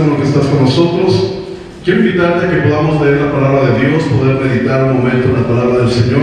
Bueno 0.00 0.16
que 0.16 0.28
estás 0.28 0.46
con 0.46 0.64
nosotros. 0.64 1.34
Quiero 1.84 2.00
invitarte 2.00 2.46
a 2.46 2.50
que 2.50 2.68
podamos 2.68 3.04
leer 3.04 3.20
la 3.20 3.32
palabra 3.32 3.70
de 3.70 3.86
Dios, 3.86 4.02
poder 4.04 4.36
meditar 4.36 4.84
un 4.84 4.98
momento 4.98 5.28
en 5.28 5.34
la 5.34 5.48
palabra 5.48 5.78
del 5.84 5.90
Señor. 5.90 6.22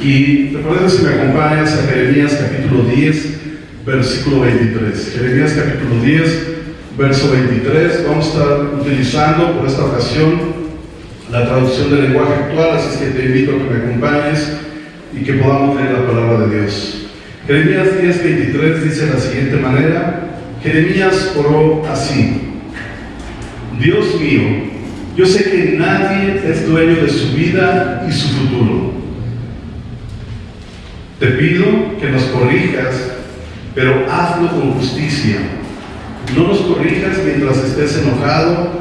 Y 0.00 0.46
te 0.48 0.58
parece 0.58 0.96
si 0.96 1.04
me 1.04 1.10
acompañas 1.10 1.74
a 1.74 1.90
Jeremías 1.90 2.38
capítulo 2.40 2.84
10, 2.84 3.40
versículo 3.84 4.40
23. 4.40 5.12
Jeremías 5.14 5.52
capítulo 5.52 6.02
10, 6.02 6.46
verso 6.96 7.30
23. 7.32 8.06
Vamos 8.06 8.26
a 8.26 8.28
estar 8.28 8.60
utilizando 8.80 9.58
por 9.58 9.66
esta 9.66 9.84
ocasión 9.84 10.60
la 11.30 11.46
traducción 11.46 11.90
del 11.90 12.02
lenguaje 12.04 12.32
actual, 12.32 12.70
así 12.78 12.98
que 12.98 13.10
te 13.10 13.26
invito 13.26 13.52
a 13.52 13.58
que 13.58 13.74
me 13.74 13.84
acompañes 13.84 14.52
y 15.12 15.22
que 15.22 15.34
podamos 15.34 15.76
leer 15.76 15.92
la 15.92 16.06
palabra 16.06 16.46
de 16.46 16.60
Dios. 16.60 17.06
Jeremías 17.46 18.00
10, 18.00 18.24
23 18.24 18.84
dice 18.84 19.06
de 19.06 19.14
la 19.14 19.20
siguiente 19.20 19.56
manera. 19.56 20.26
Jeremías 20.62 21.32
oró 21.38 21.82
así, 21.90 22.49
Dios 23.80 24.20
mío, 24.20 24.42
yo 25.16 25.24
sé 25.24 25.44
que 25.44 25.76
nadie 25.78 26.42
es 26.46 26.68
dueño 26.68 26.96
de 27.02 27.08
su 27.08 27.34
vida 27.34 28.06
y 28.08 28.12
su 28.12 28.28
futuro. 28.28 28.92
Te 31.18 31.26
pido 31.28 31.64
que 31.98 32.10
nos 32.10 32.24
corrijas, 32.24 33.12
pero 33.74 34.06
hazlo 34.10 34.50
con 34.50 34.72
justicia. 34.72 35.36
No 36.36 36.48
nos 36.48 36.58
corrijas 36.60 37.18
mientras 37.24 37.56
estés 37.58 38.02
enojado, 38.02 38.80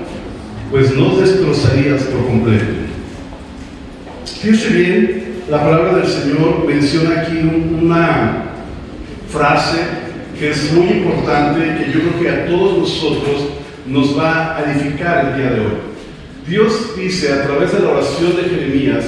pues 0.70 0.95
nos 0.95 1.22
destrozarías 1.22 2.03
por 2.03 2.27
completo. 2.27 2.66
Fíjense 4.42 4.70
bien, 4.70 5.23
la 5.50 5.64
palabra 5.64 5.97
del 5.97 6.08
Señor 6.08 6.66
menciona 6.67 7.22
aquí 7.22 7.39
una 7.81 8.44
frase 9.31 9.77
que 10.38 10.52
es 10.52 10.72
muy 10.73 10.88
importante, 10.88 11.59
que 11.59 11.92
yo 11.92 12.00
creo 12.02 12.20
que 12.22 12.30
a 12.30 12.45
todos 12.47 12.80
nosotros 12.80 13.58
nos 13.89 14.17
va 14.17 14.55
a 14.55 14.71
edificar 14.71 15.25
el 15.25 15.37
día 15.37 15.51
de 15.51 15.59
hoy. 15.61 15.89
Dios 16.47 16.93
dice 16.97 17.33
a 17.33 17.43
través 17.43 17.71
de 17.73 17.79
la 17.79 17.89
oración 17.89 18.35
de 18.35 18.43
Jeremías, 18.43 19.05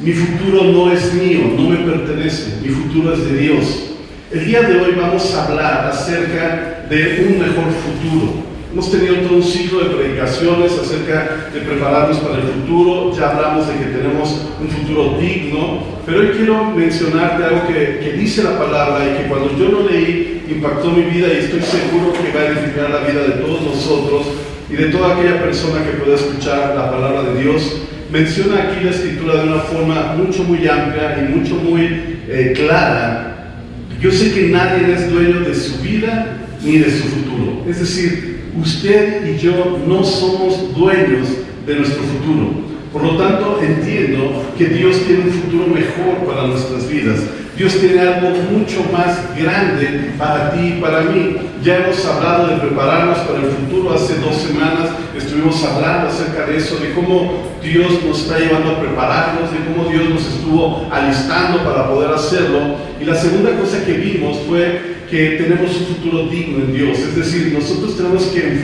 mi 0.00 0.12
futuro 0.12 0.64
no 0.64 0.92
es 0.92 1.14
mío, 1.14 1.40
no 1.56 1.70
me 1.70 1.76
pertenece, 1.78 2.58
mi 2.62 2.68
futuro 2.68 3.14
es 3.14 3.24
de 3.24 3.38
Dios. 3.38 3.90
El 4.30 4.44
día 4.44 4.62
de 4.62 4.80
hoy 4.80 4.94
vamos 4.96 5.34
a 5.34 5.46
hablar 5.46 5.86
acerca 5.86 6.86
de 6.88 7.26
un 7.28 7.38
mejor 7.38 7.64
futuro. 7.72 8.44
Hemos 8.72 8.90
tenido 8.90 9.14
todo 9.16 9.36
un 9.36 9.42
ciclo 9.42 9.84
de 9.84 9.94
predicaciones 9.94 10.72
acerca 10.72 11.48
de 11.54 11.60
prepararnos 11.60 12.18
para 12.18 12.36
el 12.36 12.42
futuro, 12.42 13.16
ya 13.16 13.30
hablamos 13.30 13.68
de 13.68 13.74
que 13.74 13.84
tenemos 13.84 14.46
un 14.60 14.68
futuro 14.68 15.16
digno, 15.20 15.84
pero 16.04 16.20
hoy 16.20 16.30
quiero 16.36 16.64
mencionarte 16.70 17.44
algo 17.44 17.68
que, 17.68 18.00
que 18.02 18.12
dice 18.18 18.42
la 18.42 18.58
palabra 18.58 19.04
y 19.06 19.22
que 19.22 19.28
cuando 19.28 19.56
yo 19.56 19.68
lo 19.68 19.88
leí 19.88 20.33
impactó 20.48 20.90
mi 20.90 21.02
vida 21.02 21.28
y 21.28 21.44
estoy 21.44 21.60
seguro 21.60 22.12
que 22.12 22.36
va 22.36 22.42
a 22.42 22.48
edificar 22.48 22.90
la 22.90 23.00
vida 23.00 23.22
de 23.22 23.42
todos 23.42 23.62
nosotros 23.62 24.26
y 24.70 24.74
de 24.74 24.86
toda 24.86 25.14
aquella 25.14 25.42
persona 25.42 25.84
que 25.84 25.98
pueda 25.98 26.16
escuchar 26.16 26.74
la 26.76 26.90
palabra 26.90 27.22
de 27.22 27.42
Dios. 27.42 27.80
Menciona 28.10 28.62
aquí 28.64 28.84
la 28.84 28.90
escritura 28.90 29.42
de 29.42 29.48
una 29.48 29.60
forma 29.60 30.14
mucho, 30.16 30.44
muy 30.44 30.66
amplia 30.68 31.18
y 31.18 31.36
mucho, 31.36 31.56
muy 31.56 32.18
eh, 32.28 32.52
clara. 32.54 33.56
Yo 34.00 34.10
sé 34.10 34.32
que 34.32 34.48
nadie 34.48 34.92
es 34.92 35.10
dueño 35.10 35.40
de 35.40 35.54
su 35.54 35.80
vida 35.82 36.36
ni 36.62 36.78
de 36.78 36.90
su 36.90 37.04
futuro. 37.04 37.64
Es 37.68 37.80
decir, 37.80 38.40
usted 38.60 39.34
y 39.34 39.38
yo 39.38 39.78
no 39.86 40.04
somos 40.04 40.74
dueños 40.76 41.28
de 41.66 41.76
nuestro 41.76 42.02
futuro. 42.02 42.63
Por 42.94 43.02
lo 43.02 43.16
tanto, 43.16 43.58
entiendo 43.60 44.44
que 44.56 44.66
Dios 44.66 45.00
tiene 45.04 45.24
un 45.24 45.32
futuro 45.32 45.66
mejor 45.66 46.24
para 46.28 46.46
nuestras 46.46 46.88
vidas. 46.88 47.18
Dios 47.56 47.76
tiene 47.80 48.00
algo 48.00 48.30
mucho 48.52 48.84
más 48.92 49.36
grande 49.36 50.12
para 50.16 50.52
ti 50.52 50.74
y 50.76 50.80
para 50.80 51.00
mí. 51.00 51.36
Ya 51.64 51.78
hemos 51.78 52.06
hablado 52.06 52.46
de 52.46 52.56
prepararnos 52.58 53.18
para 53.18 53.40
el 53.40 53.46
futuro. 53.46 53.94
Hace 53.94 54.14
dos 54.20 54.36
semanas 54.36 54.90
estuvimos 55.16 55.60
hablando 55.64 56.06
acerca 56.06 56.46
de 56.46 56.56
eso, 56.56 56.76
de 56.76 56.92
cómo 56.92 57.53
Dios 57.64 58.04
nos 58.06 58.22
está 58.22 58.38
llevando 58.38 58.72
a 58.72 58.80
prepararnos, 58.80 59.50
de 59.50 59.58
cómo 59.64 59.88
Dios 59.88 60.10
nos 60.10 60.26
estuvo 60.26 60.86
alistando 60.92 61.64
para 61.64 61.88
poder 61.88 62.10
hacerlo. 62.12 62.76
Y 63.00 63.04
la 63.04 63.14
segunda 63.14 63.56
cosa 63.56 63.84
que 63.84 63.94
vimos 63.94 64.38
fue 64.46 64.94
que 65.10 65.30
tenemos 65.42 65.70
un 65.76 65.86
futuro 65.86 66.28
digno 66.28 66.58
en 66.58 66.72
Dios. 66.72 66.98
Es 66.98 67.16
decir, 67.16 67.52
nosotros 67.52 67.96
tenemos 67.96 68.24
que 68.24 68.60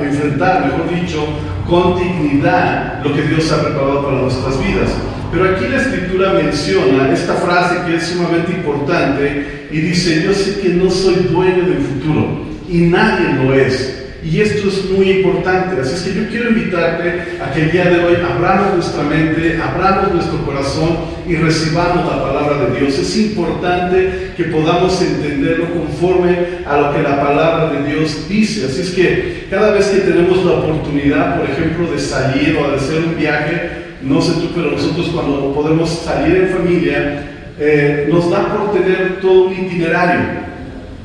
enfrentar, 0.00 0.66
mejor 0.66 1.00
dicho, 1.00 1.24
con 1.68 1.96
dignidad 1.96 3.02
lo 3.02 3.14
que 3.14 3.22
Dios 3.22 3.50
ha 3.50 3.62
preparado 3.62 4.04
para 4.04 4.20
nuestras 4.20 4.58
vidas. 4.60 4.90
Pero 5.30 5.44
aquí 5.44 5.66
la 5.68 5.78
escritura 5.78 6.32
menciona 6.32 7.12
esta 7.12 7.34
frase 7.34 7.86
que 7.86 7.96
es 7.96 8.06
sumamente 8.06 8.52
importante 8.52 9.68
y 9.70 9.80
dice, 9.80 10.22
yo 10.22 10.32
sé 10.32 10.60
que 10.60 10.70
no 10.70 10.90
soy 10.90 11.14
dueño 11.30 11.64
del 11.66 11.78
futuro 11.78 12.46
y 12.68 12.78
nadie 12.78 13.34
lo 13.34 13.54
es. 13.54 13.97
Y 14.24 14.40
esto 14.40 14.68
es 14.68 14.90
muy 14.90 15.10
importante. 15.10 15.80
Así 15.80 15.94
es 15.94 16.02
que 16.02 16.20
yo 16.20 16.28
quiero 16.28 16.50
invitarte 16.50 17.38
a 17.40 17.52
que 17.52 17.62
el 17.62 17.70
día 17.70 17.84
de 17.84 18.04
hoy 18.04 18.16
abramos 18.16 18.74
nuestra 18.74 19.04
mente, 19.04 19.60
abramos 19.62 20.12
nuestro 20.12 20.44
corazón 20.44 20.98
y 21.28 21.36
recibamos 21.36 22.04
la 22.04 22.22
palabra 22.22 22.66
de 22.66 22.80
Dios. 22.80 22.98
Es 22.98 23.16
importante 23.16 24.32
que 24.36 24.44
podamos 24.44 25.00
entenderlo 25.00 25.72
conforme 25.72 26.36
a 26.66 26.76
lo 26.78 26.92
que 26.92 27.02
la 27.02 27.22
palabra 27.22 27.72
de 27.72 27.92
Dios 27.92 28.28
dice. 28.28 28.66
Así 28.66 28.80
es 28.80 28.90
que 28.90 29.46
cada 29.50 29.70
vez 29.70 29.86
que 29.86 30.00
tenemos 30.00 30.44
la 30.44 30.52
oportunidad, 30.52 31.38
por 31.38 31.48
ejemplo, 31.48 31.90
de 31.90 31.98
salir 31.98 32.56
o 32.56 32.70
de 32.70 32.76
hacer 32.76 32.98
un 33.04 33.16
viaje, 33.16 33.70
no 34.02 34.20
sé 34.20 34.32
tú, 34.32 34.50
pero 34.54 34.72
nosotros 34.72 35.10
cuando 35.14 35.54
podemos 35.54 35.90
salir 35.90 36.36
en 36.36 36.48
familia, 36.48 37.22
eh, 37.60 38.08
nos 38.10 38.30
da 38.30 38.48
por 38.48 38.72
tener 38.72 39.20
todo 39.20 39.46
un 39.46 39.52
itinerario. 39.52 40.48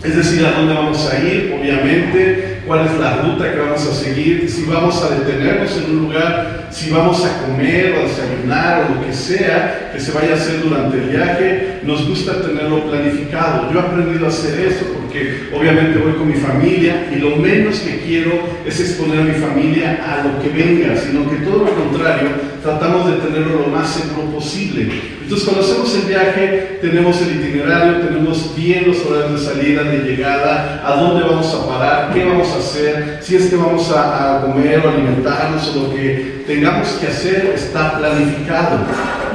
Es 0.03 0.15
decir, 0.17 0.45
a 0.45 0.51
dónde 0.51 0.73
vamos 0.73 1.09
a 1.09 1.17
ir, 1.19 1.57
obviamente, 1.57 2.52
cuál 2.65 2.85
es 2.85 2.99
la 2.99 3.17
ruta 3.17 3.51
que 3.51 3.59
vamos 3.59 3.85
a 3.85 3.93
seguir, 3.93 4.49
si 4.49 4.65
vamos 4.65 5.01
a 5.03 5.15
detenernos 5.15 5.75
en 5.77 5.91
un 5.91 6.03
lugar, 6.03 6.67
si 6.71 6.89
vamos 6.89 7.23
a 7.25 7.45
comer 7.45 7.93
o 7.93 7.99
a 7.99 8.07
desayunar 8.07 8.85
o 8.85 8.95
lo 8.95 9.05
que 9.05 9.13
sea 9.13 9.91
que 9.93 9.99
se 9.99 10.11
vaya 10.11 10.33
a 10.33 10.35
hacer 10.35 10.61
durante 10.61 10.97
el 10.97 11.09
viaje, 11.09 11.79
nos 11.83 12.07
gusta 12.07 12.41
tenerlo 12.41 12.89
planificado. 12.89 13.71
Yo 13.71 13.79
he 13.79 13.81
aprendido 13.81 14.25
a 14.25 14.29
hacer 14.29 14.59
eso 14.59 14.85
porque 14.93 15.49
obviamente 15.53 15.99
voy 15.99 16.13
con 16.13 16.27
mi 16.27 16.35
familia 16.35 17.09
y 17.13 17.19
lo 17.19 17.35
menos 17.35 17.79
que 17.79 17.99
quiero 17.99 18.31
es 18.65 18.79
exponer 18.79 19.19
a 19.19 19.23
mi 19.23 19.33
familia 19.33 19.99
a 20.03 20.27
lo 20.27 20.41
que 20.41 20.49
venga, 20.49 20.95
sino 20.97 21.29
que 21.29 21.37
todo 21.37 21.65
lo 21.65 21.75
contrario, 21.75 22.29
tratamos 22.61 23.11
de 23.11 23.17
tenerlo 23.17 23.61
lo 23.61 23.67
más 23.67 23.89
seguro 23.89 24.31
posible. 24.31 24.89
Entonces, 25.21 25.47
cuando 25.47 25.63
hacemos 25.63 25.95
el 25.95 26.01
viaje, 26.01 26.79
tenemos 26.81 27.21
el 27.21 27.35
itinerario, 27.37 28.07
tenemos 28.07 28.53
bien 28.55 28.87
los 28.87 29.05
horarios 29.05 29.39
de 29.39 29.47
salida, 29.47 29.83
de 29.83 29.99
llegada, 29.99 30.83
a 30.85 30.95
dónde 30.95 31.23
vamos 31.23 31.53
a 31.53 31.67
parar, 31.67 32.13
qué 32.13 32.25
vamos 32.25 32.51
a 32.51 32.52
hacer, 32.59 33.19
si 33.21 33.35
es 33.35 33.47
que 33.47 33.55
vamos 33.55 33.91
a, 33.91 34.37
a 34.37 34.41
comer 34.41 34.79
o 34.79 34.89
alimentarnos 34.89 35.75
o 35.75 35.83
lo 35.83 35.93
que 35.93 36.43
tengamos 36.47 36.87
que 36.99 37.07
hacer 37.07 37.53
está 37.55 37.97
planificado. 37.97 38.79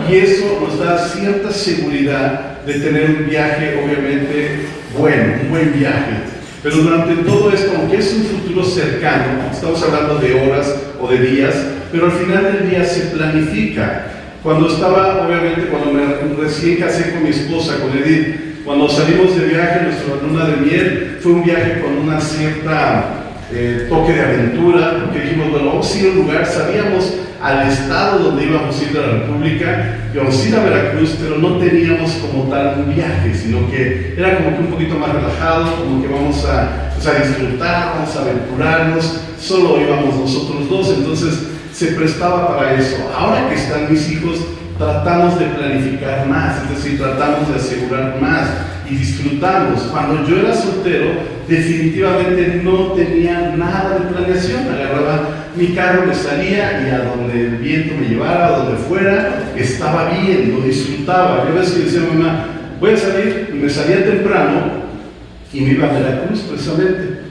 Y 0.08 0.16
eso 0.16 0.58
nos 0.60 0.78
da 0.78 0.98
cierta 1.08 1.50
seguridad 1.50 2.62
de 2.64 2.74
tener 2.74 3.10
un 3.10 3.28
viaje, 3.28 3.80
obviamente, 3.84 4.66
bueno, 4.96 5.34
un 5.42 5.50
buen 5.50 5.72
viaje. 5.78 6.38
Pero 6.62 6.76
durante 6.76 7.22
todo 7.22 7.52
esto, 7.52 7.72
aunque 7.76 7.98
es 7.98 8.12
un 8.12 8.24
futuro 8.24 8.64
cercano, 8.64 9.48
estamos 9.52 9.82
hablando 9.82 10.18
de 10.18 10.34
horas 10.34 10.74
o 11.00 11.08
de 11.08 11.18
días, 11.18 11.54
pero 11.92 12.06
al 12.06 12.12
final 12.12 12.44
del 12.44 12.70
día 12.70 12.84
se 12.84 13.16
planifica. 13.16 14.06
Cuando 14.42 14.68
estaba, 14.68 15.26
obviamente, 15.26 15.66
cuando 15.66 15.92
me 15.92 16.42
recién 16.42 16.76
casé 16.76 17.12
con 17.12 17.24
mi 17.24 17.30
esposa, 17.30 17.76
con 17.80 17.96
Edith, 17.96 18.47
cuando 18.68 18.86
salimos 18.86 19.34
de 19.34 19.46
viaje, 19.46 19.80
nuestra 19.80 20.16
luna 20.22 20.44
de 20.44 20.56
miel 20.58 21.16
fue 21.22 21.32
un 21.32 21.42
viaje 21.42 21.80
con 21.80 22.06
una 22.06 22.20
cierta 22.20 23.24
eh, 23.50 23.86
toque 23.88 24.12
de 24.12 24.20
aventura, 24.20 25.04
porque 25.06 25.20
dijimos, 25.20 25.52
bueno, 25.52 25.68
vamos 25.68 25.90
a 25.90 25.98
ir 25.98 26.06
a 26.06 26.10
un 26.10 26.16
lugar, 26.18 26.44
sabíamos 26.44 27.14
al 27.42 27.66
estado 27.66 28.18
donde 28.18 28.44
íbamos 28.44 28.78
a 28.78 28.84
ir 28.84 28.98
a 28.98 29.00
la 29.00 29.12
República, 29.20 29.96
íbamos 30.12 30.38
a 30.38 30.48
ir 30.48 30.54
a 30.54 30.64
Veracruz, 30.64 31.16
pero 31.18 31.38
no 31.38 31.56
teníamos 31.56 32.10
como 32.16 32.44
tal 32.50 32.84
un 32.86 32.94
viaje, 32.94 33.32
sino 33.32 33.70
que 33.70 34.14
era 34.18 34.36
como 34.36 34.54
que 34.54 34.62
un 34.64 34.70
poquito 34.70 34.98
más 34.98 35.14
relajado, 35.14 35.74
como 35.76 36.02
que 36.02 36.08
vamos 36.08 36.44
a, 36.44 36.92
pues, 36.94 37.06
a 37.06 37.26
disfrutar, 37.26 37.94
vamos 37.94 38.14
a 38.16 38.20
aventurarnos, 38.20 39.20
solo 39.40 39.80
íbamos 39.80 40.14
nosotros 40.14 40.68
dos, 40.68 40.94
entonces 40.94 41.38
se 41.72 41.86
prestaba 41.88 42.56
para 42.56 42.74
eso. 42.74 42.96
Ahora 43.16 43.48
que 43.48 43.54
están 43.54 43.90
mis 43.90 44.10
hijos, 44.10 44.38
tratamos 44.78 45.38
de 45.38 45.46
planificar 45.46 46.26
más, 46.26 46.62
es 46.62 46.76
decir, 46.76 46.98
tratamos 46.98 47.48
de 47.48 47.56
asegurar 47.56 48.16
más 48.20 48.48
y 48.88 48.94
disfrutamos. 48.94 49.82
Cuando 49.82 50.26
yo 50.26 50.38
era 50.38 50.54
soltero, 50.54 51.10
definitivamente 51.48 52.60
no 52.62 52.92
tenía 52.92 53.54
nada 53.56 53.98
de 53.98 54.14
planeación. 54.14 54.68
Agarraba 54.68 55.28
mi 55.56 55.68
carro, 55.74 56.06
me 56.06 56.14
salía 56.14 56.86
y 56.86 56.90
a 56.90 57.04
donde 57.04 57.46
el 57.46 57.56
viento 57.56 57.94
me 58.00 58.08
llevara, 58.08 58.46
a 58.46 58.58
donde 58.58 58.76
fuera, 58.76 59.52
estaba 59.56 60.10
bien, 60.10 60.54
lo 60.56 60.64
disfrutaba. 60.64 61.44
Yo 61.44 61.56
a 61.56 61.60
veces 61.60 61.84
decía 61.84 62.08
mamá, 62.08 62.46
voy 62.80 62.92
a 62.92 62.96
salir, 62.96 63.50
y 63.52 63.56
me 63.56 63.68
salía 63.68 64.04
temprano 64.04 64.78
y 65.52 65.60
me 65.60 65.70
iba 65.72 65.88
a 65.88 65.92
Veracruz 65.92 66.40
precisamente. 66.40 67.22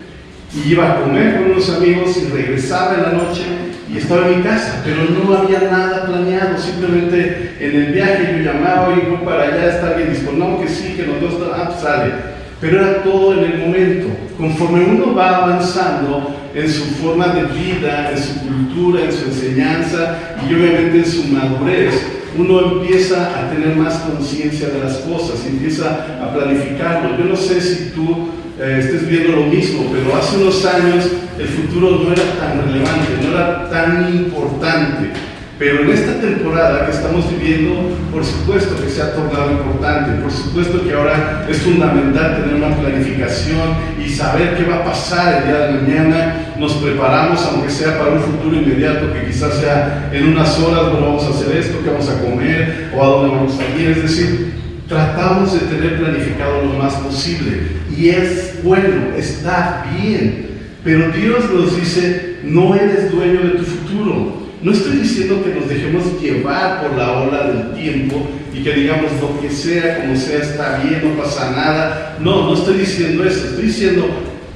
Y 0.54 0.72
iba 0.72 0.92
a 0.92 1.02
comer 1.02 1.36
con 1.36 1.52
unos 1.52 1.70
amigos 1.70 2.18
y 2.18 2.32
regresaba 2.32 2.96
en 2.96 3.04
la 3.04 3.12
noche 3.12 3.44
y 3.90 3.98
estaba 3.98 4.28
en 4.28 4.38
mi 4.38 4.44
casa, 4.44 4.82
pero 4.84 4.98
no 5.10 5.38
había 5.38 5.72
nada 5.72 6.06
planeado, 6.06 6.58
simplemente 6.58 7.56
en 7.60 7.76
el 7.76 7.94
viaje 7.94 8.38
yo 8.38 8.52
llamaba 8.52 8.94
y 8.94 9.08
iba 9.08 9.22
para 9.22 9.44
allá, 9.44 9.70
está 9.70 9.88
alguien 9.90 10.10
disponible, 10.10 10.46
no, 10.46 10.62
que 10.62 10.68
sí, 10.68 10.94
que 10.96 11.04
los 11.04 11.22
dos, 11.22 11.50
ah, 11.54 11.70
pues 11.70 11.80
sale. 11.80 12.12
Pero 12.60 12.82
era 12.82 13.04
todo 13.04 13.34
en 13.34 13.52
el 13.52 13.60
momento. 13.60 14.08
Conforme 14.38 14.84
uno 14.84 15.16
va 15.16 15.38
avanzando 15.38 16.36
en 16.54 16.70
su 16.70 16.86
forma 16.96 17.28
de 17.28 17.44
vida, 17.44 18.12
en 18.12 18.18
su 18.18 18.40
cultura, 18.42 19.04
en 19.04 19.12
su 19.12 19.26
enseñanza 19.26 20.18
y 20.48 20.54
obviamente 20.54 20.98
en 20.98 21.06
su 21.06 21.24
madurez, 21.26 21.94
uno 22.38 22.82
empieza 22.82 23.40
a 23.40 23.50
tener 23.50 23.76
más 23.76 23.96
conciencia 24.00 24.70
de 24.70 24.80
las 24.80 24.98
cosas, 24.98 25.46
empieza 25.46 26.06
a 26.22 26.34
planificarlo. 26.34 27.18
Yo 27.18 27.26
no 27.26 27.36
sé 27.36 27.62
si 27.62 27.92
tú 27.92 28.30
eh, 28.60 28.78
estés 28.80 29.08
viendo 29.08 29.38
lo 29.38 29.44
mismo, 29.44 29.86
pero 29.92 30.18
hace 30.18 30.38
unos 30.38 30.66
años 30.66 31.06
el 31.38 31.48
futuro 31.48 32.04
no 32.04 32.12
era 32.12 32.24
tan 32.40 32.66
relevante, 32.66 33.18
no 33.22 33.32
era 33.32 33.70
tan 33.70 34.16
importante. 34.16 35.12
Pero 35.60 35.82
en 35.82 35.90
esta 35.90 36.22
temporada 36.22 36.86
que 36.86 36.92
estamos 36.92 37.26
viviendo, 37.32 37.90
por 38.12 38.24
supuesto 38.24 38.80
que 38.80 38.90
se 38.90 39.02
ha 39.02 39.16
tornado 39.16 39.52
importante, 39.52 40.22
por 40.22 40.32
supuesto 40.32 40.84
que 40.84 40.94
ahora 40.94 41.48
es 41.50 41.58
fundamental 41.58 42.44
tener 42.44 42.64
una 42.64 42.76
planificación 42.76 43.76
y 44.04 44.08
saber 44.08 44.56
qué 44.56 44.66
va 44.66 44.78
a 44.78 44.84
pasar 44.84 45.42
el 45.42 45.48
día 45.48 45.60
de 45.60 45.82
mañana. 45.82 46.36
Nos 46.60 46.74
preparamos, 46.74 47.44
aunque 47.44 47.72
sea 47.72 47.98
para 47.98 48.12
un 48.12 48.20
futuro 48.20 48.56
inmediato, 48.56 49.12
que 49.12 49.26
quizás 49.26 49.56
sea 49.56 50.12
en 50.14 50.28
unas 50.28 50.60
horas, 50.60 50.92
bueno, 50.92 51.08
vamos 51.08 51.26
a 51.26 51.30
hacer 51.30 51.58
esto, 51.58 51.80
qué 51.84 51.90
vamos 51.90 52.10
a 52.10 52.22
comer 52.22 52.92
o 52.96 53.04
a 53.04 53.08
dónde 53.08 53.36
vamos 53.36 53.60
a 53.60 53.80
ir. 53.80 53.90
Es 53.90 54.04
decir, 54.04 54.57
tratamos 54.88 55.54
de 55.54 55.60
tener 55.68 56.00
planificado 56.00 56.64
lo 56.64 56.74
más 56.74 56.94
posible. 56.96 57.62
Y 57.96 58.10
es 58.10 58.64
bueno, 58.64 59.16
está 59.18 59.86
bien. 60.00 60.48
Pero 60.84 61.10
Dios 61.12 61.52
nos 61.54 61.76
dice, 61.76 62.38
no 62.44 62.76
eres 62.76 63.12
dueño 63.12 63.42
de 63.42 63.50
tu 63.52 63.64
futuro. 63.64 64.48
No 64.62 64.72
estoy 64.72 64.98
diciendo 64.98 65.44
que 65.44 65.54
nos 65.54 65.70
dejemos 65.70 66.22
llevar 66.22 66.82
por 66.82 66.98
la 66.98 67.12
ola 67.12 67.48
del 67.48 67.74
tiempo 67.74 68.28
y 68.54 68.64
que 68.64 68.74
digamos 68.74 69.12
lo 69.22 69.40
que 69.40 69.50
sea, 69.50 70.02
como 70.02 70.16
sea, 70.16 70.40
está 70.40 70.82
bien, 70.84 71.02
no 71.04 71.22
pasa 71.22 71.52
nada. 71.52 72.18
No, 72.20 72.48
no 72.48 72.54
estoy 72.54 72.78
diciendo 72.80 73.24
eso. 73.24 73.48
Estoy 73.50 73.66
diciendo, 73.66 74.08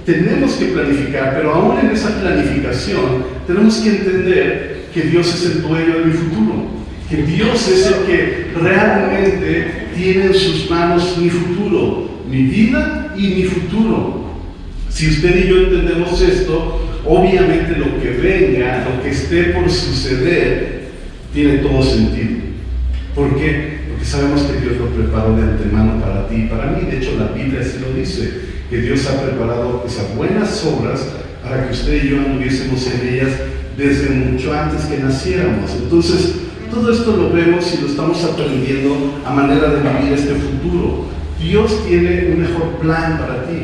tenemos 0.05 0.53
que 0.53 0.65
planificar, 0.65 1.35
pero 1.35 1.53
aún 1.53 1.79
en 1.79 1.91
esa 1.91 2.09
planificación 2.19 3.25
tenemos 3.45 3.75
que 3.77 3.89
entender 3.89 4.81
que 4.93 5.01
Dios 5.01 5.33
es 5.33 5.45
el 5.45 5.61
dueño 5.61 5.99
de 5.99 6.05
mi 6.05 6.13
futuro. 6.13 6.80
Que 7.11 7.23
Dios 7.23 7.67
es 7.67 7.87
el 7.87 8.05
que 8.05 8.51
realmente 8.55 9.89
tiene 9.93 10.27
en 10.27 10.33
sus 10.33 10.69
manos 10.69 11.17
mi 11.17 11.29
futuro, 11.29 12.09
mi 12.25 12.43
vida 12.43 13.13
y 13.17 13.27
mi 13.27 13.43
futuro. 13.43 14.31
Si 14.87 15.09
usted 15.09 15.43
y 15.43 15.49
yo 15.49 15.57
entendemos 15.57 16.21
esto, 16.21 16.87
obviamente 17.05 17.75
lo 17.75 18.01
que 18.01 18.11
venga, 18.11 18.87
lo 18.89 19.03
que 19.03 19.09
esté 19.09 19.43
por 19.47 19.69
suceder, 19.69 20.87
tiene 21.33 21.57
todo 21.57 21.83
sentido. 21.83 22.43
¿Por 23.13 23.35
qué? 23.35 23.81
Porque 23.89 24.05
sabemos 24.05 24.43
que 24.43 24.61
Dios 24.61 24.77
lo 24.77 24.85
preparó 24.87 25.35
de 25.35 25.43
antemano 25.43 25.99
para 25.99 26.29
ti 26.29 26.35
y 26.35 26.47
para 26.47 26.71
mí. 26.71 26.89
De 26.89 26.97
hecho, 26.97 27.17
la 27.19 27.27
Biblia 27.37 27.59
así 27.59 27.79
lo 27.81 27.91
dice, 27.93 28.31
que 28.69 28.77
Dios 28.77 29.05
ha 29.07 29.21
preparado 29.21 29.83
esas 29.85 30.15
buenas 30.15 30.65
obras 30.65 31.05
para 31.43 31.67
que 31.67 31.73
usted 31.73 32.05
y 32.05 32.09
yo 32.09 32.19
anduviésemos 32.19 32.87
en 32.87 33.13
ellas 33.13 33.31
desde 33.77 34.11
mucho 34.11 34.53
antes 34.53 34.85
que 34.85 34.97
naciéramos. 34.97 35.71
Entonces, 35.71 36.35
todo 36.71 36.91
esto 36.91 37.15
lo 37.15 37.29
vemos 37.31 37.73
y 37.73 37.81
lo 37.81 37.87
estamos 37.87 38.23
aprendiendo 38.23 39.19
a 39.25 39.31
manera 39.31 39.69
de 39.69 39.77
vivir 39.77 40.13
este 40.13 40.35
futuro. 40.35 41.05
Dios 41.39 41.85
tiene 41.85 42.29
un 42.33 42.41
mejor 42.41 42.77
plan 42.81 43.19
para 43.19 43.45
ti. 43.45 43.57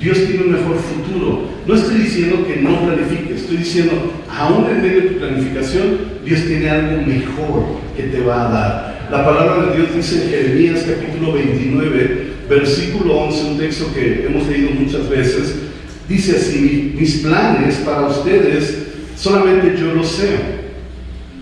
Dios 0.00 0.18
tiene 0.26 0.44
un 0.44 0.52
mejor 0.52 0.76
futuro. 0.76 1.48
No 1.66 1.74
estoy 1.74 1.98
diciendo 1.98 2.46
que 2.46 2.56
no 2.60 2.80
planifiques, 2.80 3.42
estoy 3.42 3.58
diciendo, 3.58 3.92
aún 4.30 4.66
en 4.70 4.82
medio 4.82 5.02
de 5.02 5.08
tu 5.08 5.18
planificación, 5.18 5.84
Dios 6.24 6.40
tiene 6.46 6.70
algo 6.70 7.06
mejor 7.06 7.64
que 7.96 8.04
te 8.04 8.20
va 8.20 8.48
a 8.48 8.52
dar. 8.52 9.08
La 9.10 9.24
palabra 9.24 9.66
de 9.66 9.76
Dios 9.76 9.94
dice 9.94 10.24
en 10.24 10.30
Jeremías 10.30 10.86
capítulo 10.88 11.34
29, 11.34 12.32
versículo 12.48 13.14
11, 13.24 13.44
un 13.50 13.58
texto 13.58 13.92
que 13.94 14.26
hemos 14.26 14.46
leído 14.48 14.70
muchas 14.70 15.08
veces, 15.08 15.56
dice 16.08 16.36
así, 16.36 16.94
mis 16.98 17.18
planes 17.18 17.76
para 17.84 18.06
ustedes 18.06 18.78
solamente 19.16 19.76
yo 19.78 19.94
los 19.94 20.08
sé, 20.08 20.61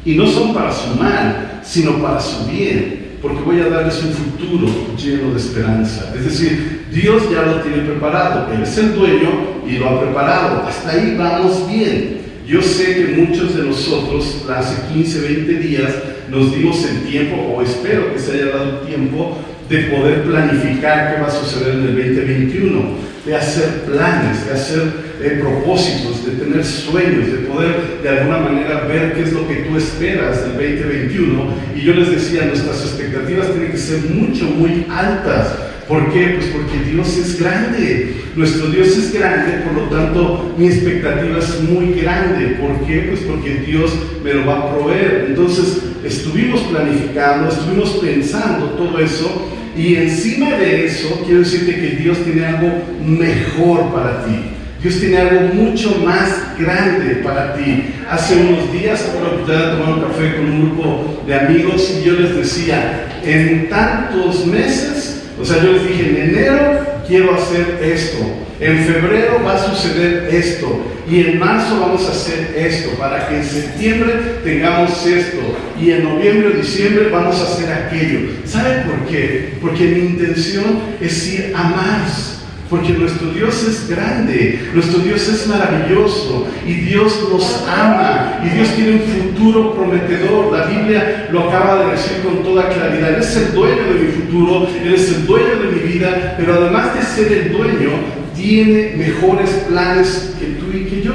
y 0.04 0.14
no 0.14 0.26
son 0.26 0.54
para 0.54 0.72
su 0.72 0.94
mal, 0.96 1.60
sino 1.62 2.00
para 2.02 2.20
su 2.20 2.46
bien 2.46 3.00
porque 3.22 3.42
voy 3.42 3.60
a 3.60 3.68
darles 3.68 4.02
un 4.02 4.12
futuro 4.12 4.66
lleno 4.96 5.32
de 5.32 5.36
esperanza. 5.38 6.12
Es 6.16 6.24
decir, 6.24 6.86
Dios 6.90 7.24
ya 7.30 7.42
lo 7.42 7.60
tiene 7.60 7.82
preparado, 7.82 8.52
Él 8.52 8.62
es 8.62 8.78
el 8.78 8.94
dueño 8.94 9.28
y 9.66 9.76
lo 9.76 9.90
ha 9.90 10.00
preparado. 10.00 10.62
Hasta 10.66 10.92
ahí 10.92 11.16
vamos 11.18 11.70
bien. 11.70 12.20
Yo 12.46 12.62
sé 12.62 12.94
que 12.94 13.22
muchos 13.22 13.56
de 13.56 13.64
nosotros 13.64 14.44
hace 14.50 14.92
15, 14.94 15.20
20 15.20 15.52
días 15.54 15.92
nos 16.30 16.54
dimos 16.54 16.82
el 16.84 17.02
tiempo, 17.02 17.36
o 17.54 17.62
espero 17.62 18.12
que 18.12 18.18
se 18.18 18.32
haya 18.32 18.46
dado 18.46 18.78
tiempo, 18.80 19.36
de 19.68 19.82
poder 19.84 20.24
planificar 20.24 21.14
qué 21.14 21.20
va 21.20 21.28
a 21.28 21.30
suceder 21.30 21.74
en 21.74 21.82
el 21.82 21.96
2021, 21.96 22.82
de 23.26 23.36
hacer 23.36 23.82
planes, 23.82 24.46
de 24.46 24.52
hacer 24.52 25.09
eh, 25.22 25.38
propósitos, 25.40 26.24
de 26.24 26.32
tener 26.32 26.64
sueños, 26.64 27.30
de 27.30 27.38
poder 27.46 28.00
de 28.02 28.08
alguna 28.08 28.38
manera 28.38 28.86
ver 28.86 29.14
qué 29.14 29.22
es 29.22 29.32
lo 29.32 29.46
que 29.46 29.56
tú 29.56 29.76
esperas 29.76 30.42
del 30.42 30.52
2021. 30.52 31.54
Y 31.76 31.80
yo 31.82 31.94
les 31.94 32.10
decía, 32.10 32.46
nuestras 32.46 32.82
expectativas 32.82 33.50
tienen 33.52 33.70
que 33.70 33.78
ser 33.78 34.00
mucho, 34.10 34.44
muy 34.46 34.86
altas. 34.90 35.54
¿Por 35.86 36.12
qué? 36.12 36.36
Pues 36.38 36.46
porque 36.46 36.90
Dios 36.90 37.16
es 37.18 37.40
grande. 37.40 38.14
Nuestro 38.36 38.68
Dios 38.68 38.88
es 38.96 39.12
grande, 39.12 39.64
por 39.64 39.74
lo 39.74 39.88
tanto 39.88 40.54
mi 40.56 40.66
expectativa 40.66 41.38
es 41.38 41.60
muy 41.62 42.00
grande. 42.00 42.58
¿Por 42.60 42.86
qué? 42.86 43.06
Pues 43.08 43.20
porque 43.20 43.62
Dios 43.66 43.92
me 44.22 44.34
lo 44.34 44.46
va 44.46 44.58
a 44.58 44.76
proveer. 44.76 45.26
Entonces 45.30 45.82
estuvimos 46.04 46.60
planificando, 46.62 47.48
estuvimos 47.48 47.90
pensando 48.00 48.66
todo 48.70 48.98
eso 49.00 49.50
y 49.76 49.96
encima 49.96 50.50
de 50.56 50.86
eso, 50.86 51.22
quiero 51.24 51.40
decirte 51.40 51.74
que 51.74 51.96
Dios 51.96 52.18
tiene 52.24 52.44
algo 52.44 52.70
mejor 53.04 53.92
para 53.92 54.24
ti. 54.24 54.59
Dios 54.82 54.98
tiene 54.98 55.18
algo 55.18 55.54
mucho 55.54 56.02
más 56.04 56.56
grande 56.58 57.16
para 57.16 57.54
ti. 57.54 57.92
Hace 58.08 58.36
unos 58.36 58.72
días 58.72 59.04
tuve 59.04 59.22
la 59.22 59.28
oportunidad 59.28 59.66
de 59.66 59.76
tomar 59.76 59.94
un 59.94 60.02
café 60.02 60.36
con 60.36 60.44
un 60.46 60.60
grupo 60.66 61.22
de 61.26 61.34
amigos 61.34 61.96
y 62.00 62.04
yo 62.04 62.14
les 62.14 62.34
decía, 62.34 63.06
en 63.22 63.68
tantos 63.68 64.46
meses, 64.46 65.24
o 65.38 65.44
sea, 65.44 65.62
yo 65.62 65.72
les 65.72 65.86
dije, 65.86 66.08
en 66.08 66.30
enero 66.30 66.80
quiero 67.06 67.34
hacer 67.34 67.78
esto, 67.82 68.18
en 68.60 68.78
febrero 68.84 69.42
va 69.44 69.54
a 69.54 69.58
suceder 69.58 70.28
esto, 70.32 70.86
y 71.08 71.20
en 71.20 71.38
marzo 71.38 71.80
vamos 71.80 72.06
a 72.06 72.12
hacer 72.12 72.54
esto, 72.56 72.90
para 72.98 73.26
que 73.28 73.36
en 73.36 73.44
septiembre 73.44 74.12
tengamos 74.44 75.06
esto, 75.06 75.38
y 75.80 75.90
en 75.90 76.04
noviembre 76.04 76.48
o 76.48 76.56
diciembre 76.56 77.08
vamos 77.10 77.38
a 77.40 77.44
hacer 77.44 77.72
aquello. 77.72 78.30
¿Saben 78.44 78.84
por 78.84 79.08
qué? 79.08 79.54
Porque 79.60 79.84
mi 79.84 80.00
intención 80.00 80.80
es 81.00 81.26
ir 81.32 81.52
a 81.54 81.64
más. 81.64 82.29
Porque 82.70 82.92
nuestro 82.92 83.30
Dios 83.30 83.64
es 83.64 83.88
grande, 83.88 84.70
nuestro 84.72 85.00
Dios 85.00 85.28
es 85.28 85.48
maravilloso 85.48 86.46
y 86.64 86.74
Dios 86.74 87.18
nos 87.28 87.66
ama 87.66 88.40
y 88.44 88.48
Dios 88.50 88.68
tiene 88.76 88.92
un 88.92 89.00
futuro 89.00 89.74
prometedor. 89.74 90.52
La 90.52 90.66
Biblia 90.66 91.28
lo 91.32 91.48
acaba 91.48 91.84
de 91.84 91.90
decir 91.90 92.18
con 92.22 92.44
toda 92.44 92.68
claridad. 92.68 93.14
Él 93.14 93.20
es 93.20 93.36
el 93.36 93.52
dueño 93.54 93.82
de 93.92 94.04
mi 94.04 94.12
futuro, 94.12 94.68
Él 94.68 94.94
es 94.94 95.08
el 95.08 95.26
dueño 95.26 95.56
de 95.60 95.72
mi 95.72 95.92
vida, 95.92 96.36
pero 96.38 96.54
además 96.54 96.94
de 96.94 97.02
ser 97.02 97.32
el 97.32 97.52
dueño, 97.52 97.90
tiene 98.36 98.94
mejores 98.96 99.50
planes 99.68 100.34
que 100.38 100.46
tú 100.46 100.66
y 100.72 100.84
que 100.84 101.02
yo. 101.02 101.12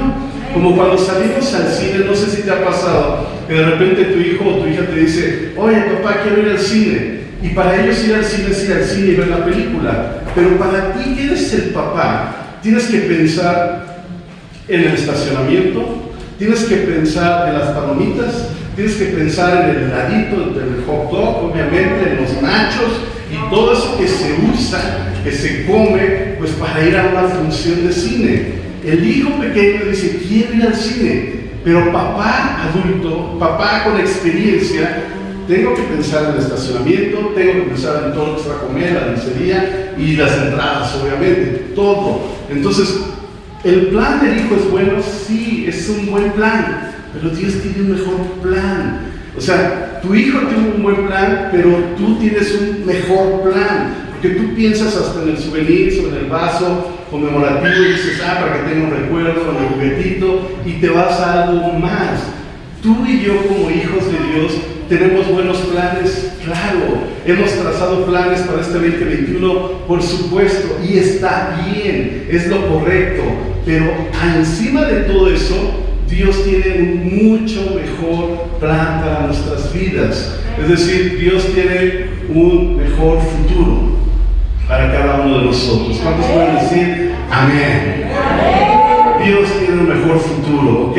Como 0.52 0.76
cuando 0.76 0.98
salimos 0.98 1.52
al 1.54 1.68
cine, 1.68 2.04
no 2.04 2.14
sé 2.14 2.30
si 2.30 2.42
te 2.42 2.50
ha 2.50 2.64
pasado, 2.64 3.28
que 3.48 3.54
de 3.54 3.64
repente 3.64 4.04
tu 4.04 4.20
hijo 4.20 4.44
o 4.44 4.58
tu 4.58 4.68
hija 4.68 4.86
te 4.86 5.00
dice, 5.00 5.52
oye 5.56 5.80
papá, 5.80 6.20
quiero 6.22 6.42
ir 6.42 6.50
al 6.50 6.58
cine. 6.58 7.25
Y 7.46 7.54
para 7.54 7.80
ellos 7.80 8.04
ir 8.04 8.14
al 8.14 8.24
cine 8.24 8.50
es 8.50 8.64
ir 8.64 8.72
al 8.72 8.84
cine 8.84 9.06
y 9.06 9.14
ver 9.14 9.28
la 9.28 9.44
película. 9.44 10.22
Pero 10.34 10.58
para 10.58 10.92
ti 10.94 11.14
que 11.14 11.26
eres 11.26 11.52
el 11.52 11.62
papá, 11.70 12.58
tienes 12.60 12.86
que 12.86 12.98
pensar 12.98 14.02
en 14.66 14.80
el 14.80 14.94
estacionamiento, 14.94 16.12
tienes 16.38 16.64
que 16.64 16.76
pensar 16.76 17.48
en 17.48 17.58
las 17.58 17.68
palomitas, 17.68 18.48
tienes 18.74 18.96
que 18.96 19.04
pensar 19.06 19.62
en 19.62 19.70
el 19.70 19.82
heladito, 19.84 20.60
en 20.60 20.74
el 20.74 20.84
hot 20.86 21.10
dog, 21.10 21.44
obviamente, 21.44 22.10
en 22.10 22.22
los 22.22 22.42
nachos 22.42 23.02
y 23.30 23.50
todo 23.50 23.72
eso 23.72 23.96
que 23.96 24.08
se 24.08 24.34
usa, 24.52 25.12
que 25.22 25.30
se 25.30 25.66
come, 25.66 26.36
pues 26.38 26.50
para 26.52 26.84
ir 26.84 26.96
a 26.96 27.06
una 27.06 27.28
función 27.28 27.86
de 27.86 27.92
cine. 27.92 28.42
El 28.84 29.06
hijo 29.06 29.30
pequeño 29.40 29.84
dice, 29.84 30.20
quiero 30.28 30.54
ir 30.54 30.62
al 30.64 30.74
cine, 30.74 31.32
pero 31.64 31.92
papá 31.92 32.68
adulto, 32.68 33.38
papá 33.38 33.84
con 33.84 34.00
experiencia, 34.00 35.04
tengo 35.46 35.74
que 35.74 35.82
pensar 35.82 36.24
en 36.24 36.30
el 36.32 36.38
estacionamiento, 36.38 37.32
tengo 37.34 37.52
que 37.52 37.70
pensar 37.70 38.04
en 38.06 38.14
todo 38.14 38.26
lo 38.26 38.36
que 38.36 38.42
se 38.42 38.50
a 38.50 38.58
comer, 38.58 38.92
la 38.92 39.08
dulcería 39.08 39.94
y 39.96 40.16
las 40.16 40.32
entradas, 40.36 40.94
obviamente, 40.96 41.72
todo. 41.74 42.20
Entonces, 42.50 43.00
¿el 43.64 43.88
plan 43.88 44.20
del 44.20 44.38
hijo 44.38 44.56
es 44.56 44.70
bueno? 44.70 44.94
Sí, 45.02 45.66
es 45.68 45.88
un 45.88 46.06
buen 46.06 46.32
plan, 46.32 46.94
pero 47.12 47.34
Dios 47.34 47.54
tiene 47.62 47.80
un 47.80 47.92
mejor 47.92 48.20
plan. 48.42 49.00
O 49.36 49.40
sea, 49.40 50.00
tu 50.02 50.14
hijo 50.14 50.38
tiene 50.48 50.70
un 50.74 50.82
buen 50.82 51.06
plan, 51.06 51.48
pero 51.52 51.70
tú 51.96 52.16
tienes 52.18 52.52
un 52.54 52.84
mejor 52.84 53.42
plan, 53.42 53.94
porque 54.12 54.30
tú 54.30 54.54
piensas 54.54 54.96
hasta 54.96 55.22
en 55.22 55.30
el 55.30 55.38
souvenir, 55.38 55.92
en 55.92 56.14
el 56.14 56.26
vaso 56.26 56.92
conmemorativo 57.10 57.84
y 57.84 57.92
dices, 57.92 58.20
ah, 58.26 58.40
para 58.40 58.56
que 58.56 58.70
tenga 58.70 58.88
un 58.88 58.90
recuerdo, 58.90 59.50
en 59.50 59.64
el 59.64 59.68
juguetito, 59.70 60.50
y 60.64 60.72
te 60.80 60.88
vas 60.88 61.20
a 61.20 61.44
algo 61.44 61.72
más. 61.74 62.20
Tú 62.82 63.04
y 63.06 63.20
yo 63.20 63.46
como 63.46 63.70
hijos 63.70 64.04
de 64.06 64.32
Dios 64.32 64.52
tenemos 64.88 65.28
buenos 65.28 65.58
planes, 65.58 66.32
claro. 66.44 66.98
Hemos 67.26 67.52
trazado 67.52 68.06
planes 68.06 68.40
para 68.40 68.60
este 68.60 68.74
2021, 68.74 69.70
por 69.88 70.02
supuesto, 70.02 70.78
y 70.88 70.98
está 70.98 71.58
bien, 71.66 72.26
es 72.30 72.46
lo 72.48 72.66
correcto. 72.68 73.22
Pero 73.64 73.86
encima 74.36 74.84
de 74.84 75.02
todo 75.02 75.32
eso, 75.32 75.54
Dios 76.08 76.44
tiene 76.44 76.78
un 76.78 77.30
mucho 77.30 77.74
mejor 77.74 78.58
plan 78.60 79.00
para 79.00 79.26
nuestras 79.26 79.72
vidas. 79.72 80.36
Es 80.60 80.68
decir, 80.68 81.18
Dios 81.18 81.44
tiene 81.52 82.06
un 82.32 82.76
mejor 82.76 83.18
futuro 83.20 83.96
para 84.68 84.92
cada 84.92 85.20
uno 85.22 85.38
de 85.38 85.44
nosotros. 85.46 85.98
¿Cuántos 86.02 86.26
pueden 86.26 86.54
decir 86.54 87.12
amén? 87.30 88.04
Dios 89.24 89.48
tiene 89.58 89.80
un 89.80 89.88
mejor 89.88 90.20
futuro, 90.20 90.90
¿ok? 90.90 90.98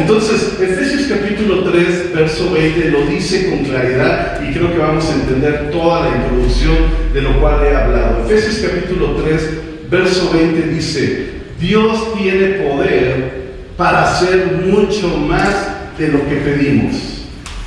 Entonces, 0.00 0.58
Efesios 0.60 1.08
capítulo 1.08 1.64
3, 1.70 2.12
verso 2.14 2.52
20 2.52 2.90
lo 2.90 3.06
dice 3.06 3.50
con 3.50 3.64
claridad 3.64 4.40
y 4.42 4.52
creo 4.52 4.72
que 4.72 4.78
vamos 4.78 5.08
a 5.08 5.14
entender 5.14 5.70
toda 5.70 6.08
la 6.08 6.16
introducción 6.16 6.76
de 7.12 7.22
lo 7.22 7.40
cual 7.40 7.64
he 7.64 7.74
hablado. 7.74 8.24
Efesios 8.24 8.70
capítulo 8.70 9.16
3, 9.22 9.42
verso 9.90 10.30
20 10.32 10.68
dice, 10.68 11.26
Dios 11.58 12.14
tiene 12.18 12.68
poder 12.68 13.46
para 13.76 14.12
hacer 14.12 14.62
mucho 14.64 15.16
más 15.16 15.98
de 15.98 16.08
lo 16.08 16.28
que 16.28 16.36
pedimos. 16.36 17.24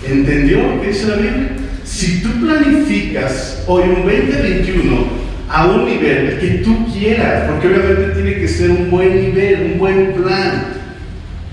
¿Entendió 0.07 0.61
lo 0.61 0.81
que 0.81 0.89
dice 0.89 1.07
la 1.07 1.15
Biblia? 1.15 1.49
Si 1.83 2.21
tú 2.21 2.29
planificas 2.39 3.63
hoy 3.67 3.83
un 3.83 4.05
2021 4.05 5.29
a 5.49 5.65
un 5.65 5.85
nivel 5.85 6.39
que 6.39 6.47
tú 6.63 6.85
quieras, 6.93 7.49
porque 7.49 7.67
obviamente 7.67 8.13
tiene 8.13 8.35
que 8.35 8.47
ser 8.47 8.69
un 8.69 8.91
buen 8.91 9.19
nivel, 9.19 9.71
un 9.73 9.79
buen 9.79 10.13
plan. 10.13 10.78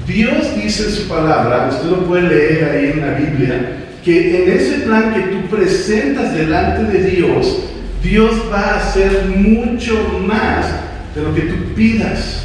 Dios 0.07 0.55
dice 0.55 0.85
en 0.85 0.91
su 0.91 1.09
palabra, 1.09 1.69
usted 1.71 1.91
lo 1.91 2.07
puede 2.07 2.29
leer 2.29 2.65
ahí 2.65 2.91
en 2.93 3.01
la 3.01 3.15
Biblia, 3.15 3.77
que 4.05 4.45
en 4.45 4.51
ese 4.51 4.79
plan 4.81 5.13
que 5.13 5.21
tú 5.33 5.49
presentas 5.49 6.33
delante 6.35 6.85
de 6.85 7.11
Dios, 7.11 7.65
Dios 8.03 8.33
va 8.53 8.61
a 8.61 8.77
hacer 8.77 9.25
mucho 9.37 10.21
más 10.25 10.67
de 11.15 11.23
lo 11.23 11.35
que 11.35 11.43
tú 11.43 11.75
pidas. 11.75 12.45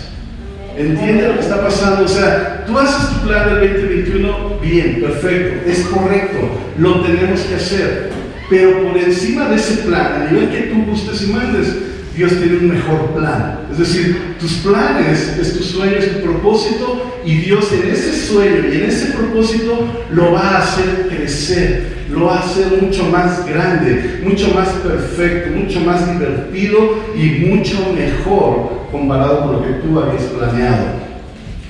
¿Entiende 0.76 1.28
lo 1.28 1.36
que 1.36 1.42
está 1.42 1.62
pasando? 1.62 2.06
O 2.06 2.08
sea, 2.08 2.64
tú 2.66 2.80
haces 2.80 3.10
tu 3.10 3.28
plan 3.28 3.50
del 3.50 3.74
2021, 3.74 4.60
bien, 4.60 5.02
perfecto, 5.02 5.70
es 5.70 5.80
correcto, 5.82 6.38
lo 6.80 7.02
tenemos 7.02 7.42
que 7.42 7.56
hacer. 7.56 8.10
Pero 8.50 8.88
por 8.88 8.98
encima 8.98 9.48
de 9.50 9.56
ese 9.56 9.84
plan, 9.84 10.14
a 10.14 10.32
nivel 10.32 10.50
que 10.50 10.62
tú 10.64 10.84
gustes 10.84 11.22
y 11.22 11.32
mandes, 11.32 11.76
Dios 12.16 12.32
tiene 12.34 12.58
un 12.58 12.70
mejor 12.70 13.12
plan. 13.12 13.60
Es 13.72 13.78
decir, 13.78 14.36
tus 14.40 14.54
planes 14.56 15.38
es 15.40 15.58
tu 15.58 15.64
sueño, 15.64 15.96
es 15.98 16.14
tu 16.14 16.22
propósito, 16.22 17.12
y 17.26 17.36
Dios 17.36 17.72
en 17.72 17.90
ese 17.90 18.28
sueño 18.28 18.68
y 18.72 18.78
en 18.78 18.84
ese 18.84 19.14
propósito 19.14 19.88
lo 20.12 20.34
va 20.34 20.42
a 20.42 20.58
hacer 20.60 21.08
crecer, 21.10 22.06
lo 22.12 22.26
va 22.26 22.38
a 22.38 22.40
hacer 22.40 22.82
mucho 22.82 23.06
más 23.06 23.46
grande, 23.46 24.22
mucho 24.24 24.54
más 24.54 24.70
perfecto, 24.70 25.52
mucho 25.52 25.80
más 25.82 26.12
divertido 26.12 27.00
y 27.16 27.46
mucho 27.46 27.94
mejor 27.96 28.88
comparado 28.92 29.44
con 29.44 29.54
lo 29.54 29.64
que 29.64 29.74
tú 29.74 30.00
habías 30.00 30.24
planeado. 30.24 30.86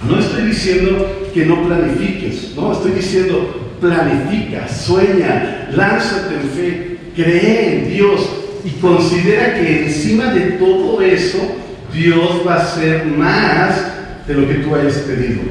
No 0.08 0.20
estoy 0.20 0.44
diciendo 0.48 1.30
que 1.34 1.46
no 1.46 1.64
planifiques, 1.68 2.54
no, 2.56 2.72
estoy 2.72 2.92
diciendo 2.94 3.76
planifica, 3.80 4.68
sueña, 4.68 5.70
lánzate 5.76 6.36
en 6.36 6.50
fe, 6.50 6.98
cree 7.16 7.78
en 7.78 7.94
Dios 7.94 8.41
y 8.64 8.70
considera 8.80 9.56
que 9.56 9.86
encima 9.86 10.34
de 10.34 10.52
todo 10.52 11.02
eso 11.02 11.40
Dios 11.94 12.42
va 12.48 12.56
a 12.56 12.62
hacer 12.62 13.06
más 13.06 13.92
de 14.28 14.34
lo 14.34 14.48
que 14.48 14.56
tú 14.56 14.76
hayas 14.76 14.98
pedido. 15.00 15.42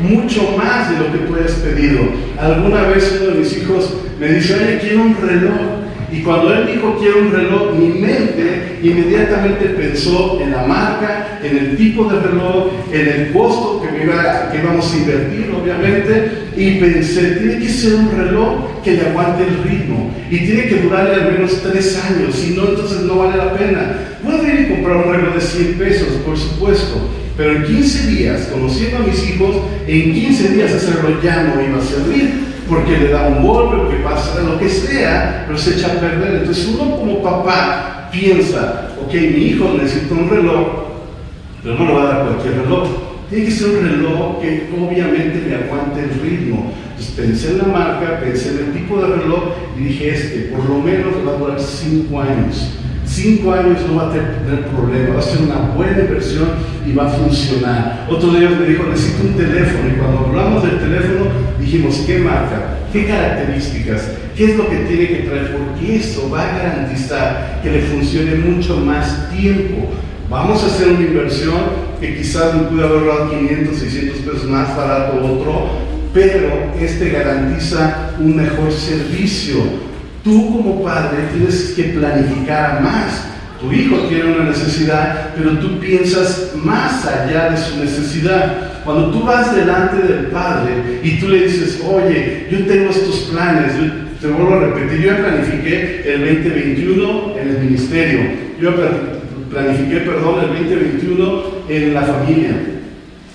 Mucho 0.00 0.56
más 0.56 0.90
de 0.90 0.98
lo 0.98 1.12
que 1.12 1.18
tú 1.18 1.34
hayas 1.34 1.52
pedido. 1.52 2.00
Alguna 2.38 2.82
vez 2.84 3.18
uno 3.20 3.32
de 3.32 3.38
mis 3.40 3.56
hijos 3.56 3.92
me 4.18 4.28
dice, 4.28 4.54
oye, 4.54 4.78
quiero 4.80 5.02
un 5.02 5.16
reloj. 5.16 5.79
Y 6.12 6.22
cuando 6.22 6.52
él 6.52 6.66
dijo 6.66 6.96
quiero 6.98 7.20
un 7.20 7.32
reloj, 7.32 7.74
mi 7.74 7.88
mente 8.00 8.78
inmediatamente 8.82 9.66
pensó 9.66 10.40
en 10.42 10.50
la 10.50 10.64
marca, 10.64 11.38
en 11.42 11.56
el 11.56 11.76
tipo 11.76 12.04
de 12.04 12.20
reloj, 12.20 12.72
en 12.92 13.08
el 13.08 13.32
costo 13.32 13.82
que, 13.82 14.04
iba, 14.04 14.50
que 14.50 14.58
íbamos 14.58 14.92
a 14.92 14.96
invertir, 14.96 15.50
obviamente, 15.60 16.30
y 16.56 16.80
pensé, 16.80 17.36
tiene 17.36 17.58
que 17.58 17.68
ser 17.68 17.94
un 17.94 18.10
reloj 18.10 18.82
que 18.82 18.92
le 18.92 19.08
aguante 19.08 19.44
el 19.44 19.62
ritmo 19.62 20.10
y 20.30 20.38
tiene 20.38 20.64
que 20.64 20.80
durarle 20.80 21.14
al 21.14 21.32
menos 21.32 21.60
tres 21.62 22.00
años, 22.08 22.34
si 22.34 22.54
no, 22.54 22.68
entonces 22.68 23.02
no 23.02 23.16
vale 23.16 23.36
la 23.36 23.54
pena. 23.54 23.98
Puedo 24.24 24.46
ir 24.46 24.60
y 24.60 24.74
comprar 24.74 24.96
un 24.96 25.12
reloj 25.14 25.34
de 25.34 25.40
100 25.40 25.74
pesos, 25.74 26.08
por 26.24 26.36
supuesto, 26.36 26.98
pero 27.36 27.52
en 27.52 27.64
15 27.64 28.06
días, 28.08 28.48
conociendo 28.52 28.98
a 28.98 29.00
mis 29.00 29.30
hijos, 29.30 29.56
en 29.86 30.12
15 30.12 30.48
días 30.50 30.94
reloj 30.96 31.22
ya 31.22 31.44
no 31.44 31.62
iba 31.62 31.78
a 31.78 31.84
servir 31.84 32.49
porque 32.70 32.96
le 32.96 33.08
da 33.08 33.26
un 33.26 33.42
golpe, 33.44 33.76
porque 33.76 33.96
pasa 33.96 34.40
lo 34.42 34.58
que 34.58 34.68
sea, 34.68 35.44
pero 35.46 35.58
se 35.58 35.74
echa 35.74 35.88
a 35.88 36.00
perder. 36.00 36.36
Entonces 36.36 36.68
uno 36.68 36.96
como 36.96 37.22
papá 37.22 38.08
piensa, 38.12 38.92
ok, 39.04 39.12
mi 39.12 39.48
hijo 39.48 39.74
necesita 39.76 40.14
un 40.14 40.30
reloj, 40.30 40.68
pero 41.62 41.74
no 41.74 41.84
le 41.84 41.92
va 41.92 42.02
a 42.02 42.14
dar 42.14 42.24
cualquier 42.26 42.62
reloj. 42.62 42.88
Tiene 43.28 43.44
que 43.44 43.50
ser 43.50 43.68
un 43.70 43.88
reloj 43.88 44.40
que 44.40 44.70
obviamente 44.72 45.48
le 45.48 45.56
aguante 45.56 46.00
el 46.00 46.20
ritmo. 46.20 46.72
Entonces 46.90 47.14
pensé 47.16 47.50
en 47.50 47.58
la 47.58 47.64
marca, 47.64 48.20
pensé 48.20 48.50
en 48.50 48.58
el 48.58 48.72
tipo 48.72 49.00
de 49.00 49.16
reloj 49.16 49.42
y 49.76 49.84
dije, 49.84 50.10
este, 50.10 50.38
por 50.54 50.68
lo 50.68 50.78
menos 50.78 51.14
va 51.26 51.32
a 51.32 51.38
durar 51.38 51.60
5 51.60 52.20
años. 52.20 52.70
5 53.04 53.52
años 53.52 53.78
no 53.88 53.96
va 53.96 54.08
a 54.08 54.12
tener 54.12 54.66
problema, 54.66 55.14
va 55.14 55.18
a 55.18 55.22
ser 55.22 55.42
una 55.42 55.72
buena 55.74 56.00
inversión 56.00 56.48
y 56.86 56.92
va 56.92 57.06
a 57.06 57.10
funcionar. 57.10 58.06
Otro 58.08 58.32
de 58.32 58.38
ellos 58.38 58.58
me 58.58 58.66
dijo, 58.66 58.84
necesito 58.84 59.26
un 59.26 59.34
teléfono. 59.34 59.88
Y 59.88 59.98
cuando 59.98 60.26
hablamos 60.26 60.62
del 60.62 60.78
teléfono, 60.78 61.30
dijimos, 61.58 62.02
¿qué 62.06 62.18
marca? 62.18 62.78
¿Qué 62.92 63.06
características? 63.06 64.10
¿Qué 64.36 64.44
es 64.52 64.56
lo 64.56 64.68
que 64.68 64.76
tiene 64.76 65.08
que 65.08 65.28
traer? 65.28 65.56
Porque 65.56 65.96
eso 65.96 66.30
va 66.30 66.42
a 66.42 66.58
garantizar 66.58 67.60
que 67.62 67.70
le 67.70 67.82
funcione 67.82 68.34
mucho 68.36 68.76
más 68.78 69.30
tiempo. 69.30 69.88
Vamos 70.28 70.62
a 70.62 70.66
hacer 70.66 70.88
una 70.88 71.00
inversión 71.00 71.56
que 72.00 72.16
quizás 72.16 72.54
me 72.54 72.62
pude 72.62 72.84
haber 72.84 73.06
dado 73.06 73.30
500, 73.30 73.76
600 73.76 74.18
pesos 74.18 74.44
más 74.48 74.76
barato 74.76 75.16
otro, 75.16 75.68
pero 76.14 76.72
este 76.78 77.10
garantiza 77.10 78.12
un 78.18 78.36
mejor 78.36 78.72
servicio 78.72 79.90
Tú 80.22 80.52
como 80.52 80.82
padre 80.82 81.28
tienes 81.32 81.72
que 81.74 81.84
planificar 81.84 82.82
más. 82.82 83.24
Tu 83.60 83.72
hijo 83.72 83.96
tiene 84.08 84.32
una 84.32 84.44
necesidad, 84.44 85.34
pero 85.36 85.58
tú 85.58 85.78
piensas 85.78 86.52
más 86.56 87.06
allá 87.06 87.50
de 87.50 87.56
su 87.58 87.78
necesidad. 87.78 88.82
Cuando 88.84 89.10
tú 89.10 89.22
vas 89.22 89.54
delante 89.54 90.02
del 90.10 90.26
Padre 90.26 91.00
y 91.02 91.20
tú 91.20 91.28
le 91.28 91.42
dices, 91.42 91.82
oye, 91.86 92.48
yo 92.50 92.64
tengo 92.66 92.90
estos 92.90 93.28
planes, 93.30 93.72
te 94.20 94.28
vuelvo 94.28 94.54
a 94.54 94.60
repetir, 94.60 95.00
yo 95.02 95.16
planifiqué 95.16 96.02
el 96.06 96.20
2021 96.20 97.34
en 97.38 97.48
el 97.48 97.58
ministerio, 97.58 98.20
yo 98.60 98.70
planifiqué, 99.50 100.00
perdón, 100.00 100.40
el 100.40 100.48
2021 100.48 101.42
en 101.68 101.94
la 101.94 102.02
familia, 102.02 102.50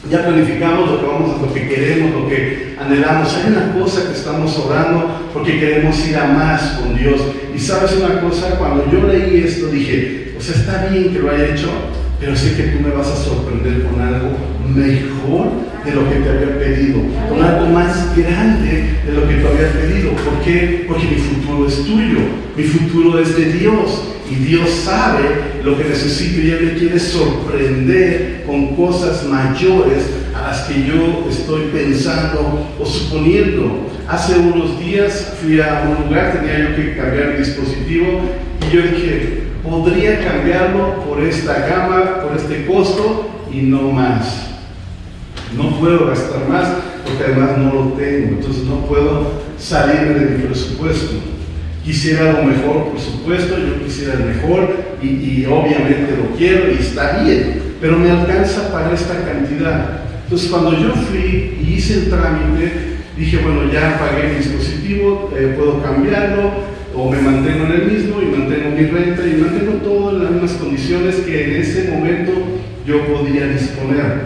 ya 0.10 0.24
planificamos 0.24 0.92
lo 0.92 1.00
que 1.00 1.06
vamos, 1.06 1.42
lo 1.42 1.54
que 1.54 1.68
queremos, 1.68 2.22
lo 2.22 2.30
que 2.30 2.76
anhelamos. 2.80 3.36
Hay 3.36 3.52
una 3.52 3.74
cosa 3.74 4.08
que 4.08 4.14
estamos 4.14 4.58
orando 4.60 5.30
porque 5.34 5.60
queremos 5.60 6.08
ir 6.08 6.18
a 6.18 6.28
más 6.28 6.62
con 6.80 6.96
Dios. 6.96 7.22
Y 7.56 7.60
sabes 7.60 7.94
una 7.94 8.20
cosa, 8.20 8.58
cuando 8.58 8.92
yo 8.92 9.08
leí 9.08 9.46
esto 9.46 9.68
dije, 9.68 10.34
o 10.38 10.42
sea, 10.42 10.56
está 10.56 10.88
bien 10.88 11.14
que 11.14 11.20
lo 11.20 11.32
haya 11.32 11.56
hecho, 11.56 11.70
pero 12.20 12.36
sé 12.36 12.54
que 12.58 12.64
tú 12.64 12.84
me 12.84 12.90
vas 12.90 13.08
a 13.08 13.16
sorprender 13.16 13.84
con 13.84 14.02
algo 14.02 14.32
mejor 14.76 15.52
de 15.86 15.96
lo 15.96 16.10
que 16.10 16.16
te 16.16 16.30
había 16.30 16.60
pedido, 16.60 17.00
con 17.30 17.42
algo 17.42 17.68
más 17.68 18.14
grande 18.18 18.90
de 19.06 19.14
lo 19.14 19.26
que 19.28 19.36
te 19.36 19.48
había 19.48 19.72
pedido. 19.72 20.12
¿Por 20.12 20.42
qué? 20.44 20.84
Porque 20.86 21.06
mi 21.06 21.16
futuro 21.16 21.68
es 21.68 21.78
tuyo, 21.86 22.20
mi 22.58 22.64
futuro 22.64 23.20
es 23.20 23.38
de 23.38 23.46
Dios. 23.54 24.04
Y 24.30 24.36
Dios 24.36 24.68
sabe 24.84 25.24
lo 25.64 25.78
que 25.78 25.84
necesito 25.84 26.42
y 26.42 26.50
Él 26.50 26.66
me 26.66 26.80
quiere 26.80 27.00
sorprender 27.00 28.44
con 28.48 28.76
cosas 28.76 29.24
mayores 29.28 30.04
a 30.36 30.50
las 30.50 30.62
que 30.64 30.86
yo 30.86 31.26
estoy 31.30 31.70
pensando 31.72 32.68
o 32.80 32.86
suponiendo. 32.86 33.88
Hace 34.08 34.38
unos 34.38 34.80
días 34.80 35.34
fui 35.42 35.60
a 35.62 35.88
un 35.88 36.06
lugar, 36.06 36.34
tenía 36.34 36.70
yo 36.70 36.76
que 36.76 36.96
cambiar 36.96 37.30
mi 37.30 37.38
dispositivo 37.38 38.22
y 38.62 38.76
yo 38.76 38.82
dije, 38.82 39.44
podría 39.64 40.20
cambiarlo 40.20 41.04
por 41.06 41.24
esta 41.24 41.68
gama, 41.68 42.22
por 42.22 42.36
este 42.36 42.66
costo 42.66 43.30
y 43.52 43.62
no 43.62 43.92
más. 43.92 44.48
No 45.56 45.80
puedo 45.80 46.08
gastar 46.08 46.48
más 46.50 46.68
porque 47.06 47.24
además 47.24 47.58
no 47.58 47.74
lo 47.74 47.82
tengo, 47.94 48.30
entonces 48.30 48.64
no 48.64 48.86
puedo 48.86 49.32
salir 49.58 50.14
de 50.14 50.38
mi 50.38 50.44
presupuesto. 50.44 51.16
Quisiera 51.84 52.32
algo 52.32 52.44
mejor, 52.44 52.90
por 52.90 53.00
supuesto, 53.00 53.58
yo 53.58 53.84
quisiera 53.84 54.16
el 54.16 54.26
mejor 54.26 54.76
y, 55.02 55.08
y 55.08 55.46
obviamente 55.46 56.18
lo 56.18 56.36
quiero 56.36 56.72
y 56.72 56.78
está 56.80 57.24
bien, 57.24 57.62
pero 57.80 57.98
me 57.98 58.10
alcanza 58.10 58.72
para 58.72 58.92
esta 58.92 59.14
cantidad. 59.24 60.05
Entonces 60.26 60.50
cuando 60.50 60.72
yo 60.72 60.92
fui 60.92 61.56
y 61.62 61.76
hice 61.78 61.94
el 62.00 62.10
trámite, 62.10 62.72
dije, 63.16 63.38
bueno, 63.38 63.72
ya 63.72 64.00
pagué 64.00 64.30
mi 64.30 64.36
dispositivo, 64.38 65.32
eh, 65.38 65.54
puedo 65.56 65.84
cambiarlo, 65.84 66.52
o 66.96 67.12
me 67.12 67.22
mantengo 67.22 67.66
en 67.66 67.72
el 67.72 67.92
mismo 67.92 68.22
y 68.22 68.26
mantengo 68.26 68.72
mi 68.72 68.86
renta 68.88 69.22
y 69.28 69.40
mantengo 69.40 69.74
todo 69.84 70.10
en 70.10 70.24
las 70.24 70.32
mismas 70.32 70.54
condiciones 70.54 71.16
que 71.18 71.44
en 71.44 71.62
ese 71.62 71.92
momento 71.92 72.32
yo 72.88 73.06
podía 73.06 73.48
disponer. 73.50 74.24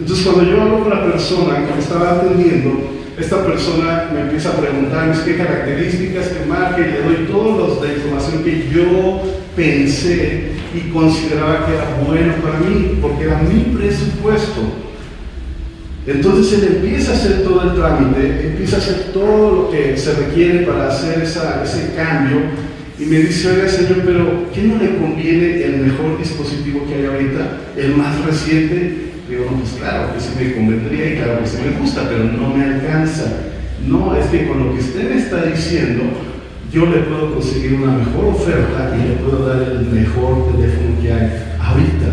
Entonces 0.00 0.26
cuando 0.26 0.50
yo 0.50 0.62
hablo 0.62 0.80
con 0.80 0.90
la 0.90 1.04
persona 1.04 1.64
que 1.64 1.74
me 1.74 1.80
estaba 1.80 2.10
atendiendo, 2.16 2.90
esta 3.16 3.46
persona 3.46 4.10
me 4.12 4.22
empieza 4.22 4.48
a 4.48 4.56
preguntar 4.56 5.14
qué 5.24 5.36
características, 5.36 6.28
qué 6.28 6.46
marca, 6.46 6.80
y 6.80 6.90
le 6.90 7.02
doy 7.02 7.26
toda 7.30 7.86
la 7.86 7.92
información 7.92 8.42
que 8.42 8.68
yo 8.72 9.22
pensé 9.54 10.52
y 10.74 10.90
consideraba 10.90 11.66
que 11.66 11.74
era 11.74 12.02
bueno 12.04 12.34
para 12.42 12.58
mí, 12.58 12.98
porque 13.00 13.24
era 13.24 13.42
mi 13.42 13.76
presupuesto. 13.76 14.89
Entonces 16.10 16.58
él 16.58 16.76
empieza 16.76 17.12
a 17.12 17.14
hacer 17.14 17.42
todo 17.44 17.62
el 17.62 17.74
trámite, 17.76 18.48
empieza 18.48 18.76
a 18.76 18.78
hacer 18.80 18.96
todo 19.12 19.54
lo 19.54 19.70
que 19.70 19.96
se 19.96 20.12
requiere 20.14 20.66
para 20.66 20.88
hacer 20.88 21.22
ese 21.22 21.94
cambio 21.94 22.40
y 22.98 23.04
me 23.04 23.18
dice, 23.18 23.48
oiga 23.50 23.68
señor, 23.68 24.02
pero 24.04 24.50
¿qué 24.52 24.62
no 24.62 24.76
le 24.76 24.98
conviene 24.98 25.64
el 25.64 25.78
mejor 25.78 26.18
dispositivo 26.18 26.86
que 26.86 26.96
hay 26.96 27.06
ahorita, 27.06 27.60
el 27.76 27.96
más 27.96 28.24
reciente? 28.24 29.10
Digo, 29.28 29.46
no, 29.50 29.58
pues 29.58 29.74
claro 29.78 30.12
que 30.12 30.20
sí 30.20 30.30
me 30.36 30.54
convendría 30.54 31.12
y 31.12 31.16
claro 31.16 31.40
que 31.40 31.46
sí 31.46 31.56
me 31.64 31.80
gusta, 31.80 32.08
pero 32.08 32.24
no 32.24 32.54
me 32.54 32.64
alcanza. 32.64 33.24
No, 33.86 34.14
es 34.16 34.26
que 34.26 34.48
con 34.48 34.66
lo 34.66 34.74
que 34.74 34.80
usted 34.80 35.08
me 35.08 35.16
está 35.16 35.44
diciendo, 35.46 36.02
yo 36.72 36.86
le 36.86 36.98
puedo 37.02 37.34
conseguir 37.34 37.74
una 37.74 37.92
mejor 37.92 38.34
oferta 38.34 38.94
y 38.96 39.08
le 39.08 39.14
puedo 39.14 39.46
dar 39.46 39.62
el 39.62 39.86
mejor 39.86 40.52
teléfono 40.52 41.00
que 41.00 41.12
hay 41.12 41.30
ahorita. 41.58 42.06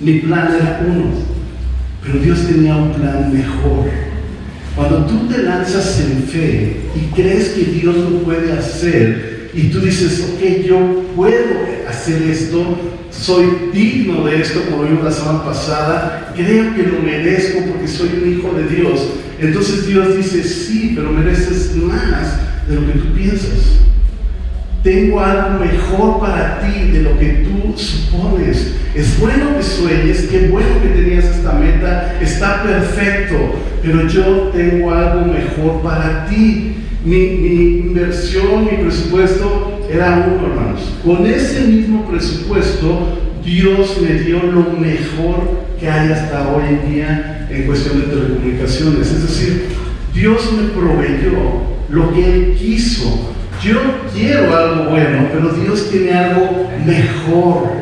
Mi 0.00 0.20
plan 0.20 0.48
era 0.56 0.82
uno, 0.88 1.12
pero 2.02 2.18
Dios 2.18 2.46
tenía 2.46 2.76
un 2.76 2.92
plan 2.92 3.32
mejor. 3.32 3.88
Cuando 4.74 5.06
tú 5.06 5.26
te 5.26 5.42
lanzas 5.42 6.00
en 6.00 6.22
fe 6.22 6.76
y 6.94 7.14
crees 7.14 7.48
que 7.48 7.64
Dios 7.64 7.96
lo 7.96 8.22
puede 8.22 8.52
hacer 8.52 9.50
y 9.52 9.68
tú 9.70 9.80
dices, 9.80 10.24
ok, 10.34 10.66
yo 10.66 11.04
puedo 11.16 11.56
hacer 11.88 12.22
esto, 12.22 12.78
soy 13.10 13.46
digno 13.72 14.24
de 14.24 14.40
esto, 14.40 14.62
como 14.70 14.84
vimos 14.84 15.04
la 15.04 15.10
semana 15.10 15.44
pasada, 15.44 16.32
creo 16.36 16.74
que 16.76 16.84
lo 16.84 17.00
merezco 17.02 17.60
porque 17.70 17.88
soy 17.88 18.10
un 18.22 18.32
hijo 18.32 18.52
de 18.52 18.76
Dios. 18.76 19.00
Entonces 19.40 19.86
Dios 19.86 20.16
dice, 20.16 20.44
sí, 20.44 20.92
pero 20.94 21.12
mereces 21.12 21.74
más 21.76 22.38
de 22.68 22.76
lo 22.76 22.86
que 22.86 22.98
tú 22.98 23.12
piensas. 23.14 23.80
Tengo 24.88 25.20
algo 25.20 25.62
mejor 25.62 26.18
para 26.18 26.60
ti 26.60 26.90
de 26.90 27.02
lo 27.02 27.18
que 27.18 27.44
tú 27.44 27.78
supones. 27.78 28.74
Es 28.94 29.20
bueno 29.20 29.54
que 29.54 29.62
sueñes, 29.62 30.28
qué 30.30 30.48
bueno 30.48 30.80
que 30.80 30.88
tenías 30.88 31.26
esta 31.26 31.52
meta, 31.52 32.16
está 32.22 32.62
perfecto, 32.62 33.36
pero 33.82 34.08
yo 34.08 34.50
tengo 34.54 34.90
algo 34.90 35.26
mejor 35.26 35.82
para 35.82 36.24
ti. 36.24 36.72
Mi, 37.04 37.22
inversión, 37.84 38.64
mi 38.64 38.82
presupuesto 38.82 39.86
era 39.92 40.26
uno, 40.26 40.46
hermanos. 40.46 40.80
Con 41.04 41.26
ese 41.26 41.66
mismo 41.66 42.08
presupuesto, 42.08 43.18
Dios 43.44 43.98
me 44.00 44.14
dio 44.20 44.42
lo 44.42 44.72
mejor 44.72 45.66
que 45.78 45.86
hay 45.86 46.12
hasta 46.12 46.48
hoy 46.48 46.62
en 46.66 46.94
día 46.94 47.46
en 47.50 47.66
cuestión 47.66 48.00
de 48.00 48.06
telecomunicaciones. 48.06 49.06
Es 49.06 49.20
decir, 49.20 49.66
Dios 50.14 50.50
me 50.50 50.68
proveyó 50.70 51.76
lo 51.90 52.14
que 52.14 52.24
Él 52.24 52.56
quiso. 52.58 53.34
Yo 53.62 53.80
quiero 54.14 54.56
algo 54.56 54.90
bueno, 54.90 55.28
pero 55.32 55.48
Dios 55.50 55.90
tiene 55.90 56.12
algo 56.12 56.70
mejor, 56.86 57.72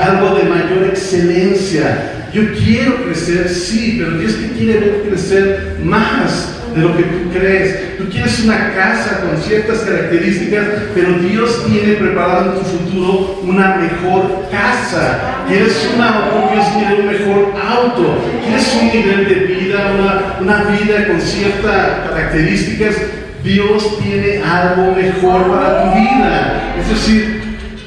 algo 0.00 0.34
de 0.36 0.44
mayor 0.44 0.88
excelencia. 0.88 2.26
Yo 2.32 2.42
quiero 2.52 3.04
crecer, 3.04 3.48
sí, 3.48 3.96
pero 3.98 4.18
Dios 4.18 4.36
te 4.36 4.48
quiere 4.58 4.80
ver 4.80 5.02
crecer 5.08 5.78
más 5.84 6.56
de 6.74 6.82
lo 6.82 6.96
que 6.96 7.04
tú 7.04 7.30
crees. 7.32 7.96
Tú 7.98 8.08
quieres 8.08 8.40
una 8.44 8.72
casa 8.74 9.20
con 9.20 9.40
ciertas 9.40 9.80
características, 9.80 10.64
pero 10.94 11.12
Dios 11.14 11.64
tiene 11.66 11.94
preparado 11.94 12.52
en 12.52 12.58
tu 12.58 12.64
futuro 12.64 13.40
una 13.44 13.76
mejor 13.76 14.48
casa. 14.50 15.44
Quieres 15.48 15.88
un 15.94 16.02
auto, 16.02 16.50
Dios 16.52 16.66
quiere 16.76 17.02
un 17.02 17.06
mejor 17.06 17.54
auto. 17.68 18.18
Quieres 18.44 18.78
un 18.80 18.88
nivel 18.88 19.28
de 19.28 19.34
vida, 19.54 19.92
una, 19.98 20.36
una 20.40 20.70
vida 20.70 21.06
con 21.06 21.20
ciertas 21.20 22.08
características. 22.08 22.96
Dios 23.42 23.98
tiene 23.98 24.42
algo 24.42 24.94
mejor 24.94 25.50
para 25.50 25.84
tu 25.84 25.98
vida. 25.98 26.74
Es 26.78 26.88
decir, 26.88 27.40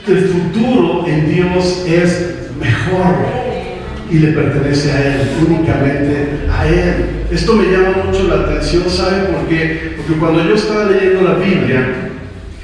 el 0.07 0.19
futuro 0.25 1.05
en 1.07 1.33
Dios 1.33 1.85
es 1.87 2.35
mejor 2.59 3.15
y 4.09 4.19
le 4.19 4.31
pertenece 4.31 4.91
a 4.91 5.01
Él, 5.01 5.21
únicamente 5.47 6.27
a 6.51 6.67
Él. 6.67 7.25
Esto 7.31 7.53
me 7.53 7.65
llama 7.65 8.03
mucho 8.05 8.27
la 8.27 8.43
atención, 8.43 8.83
¿sabe 8.89 9.23
por 9.23 9.47
qué? 9.47 9.95
Porque 9.97 10.19
cuando 10.19 10.43
yo 10.43 10.55
estaba 10.55 10.85
leyendo 10.85 11.21
la 11.21 11.35
Biblia, 11.35 11.87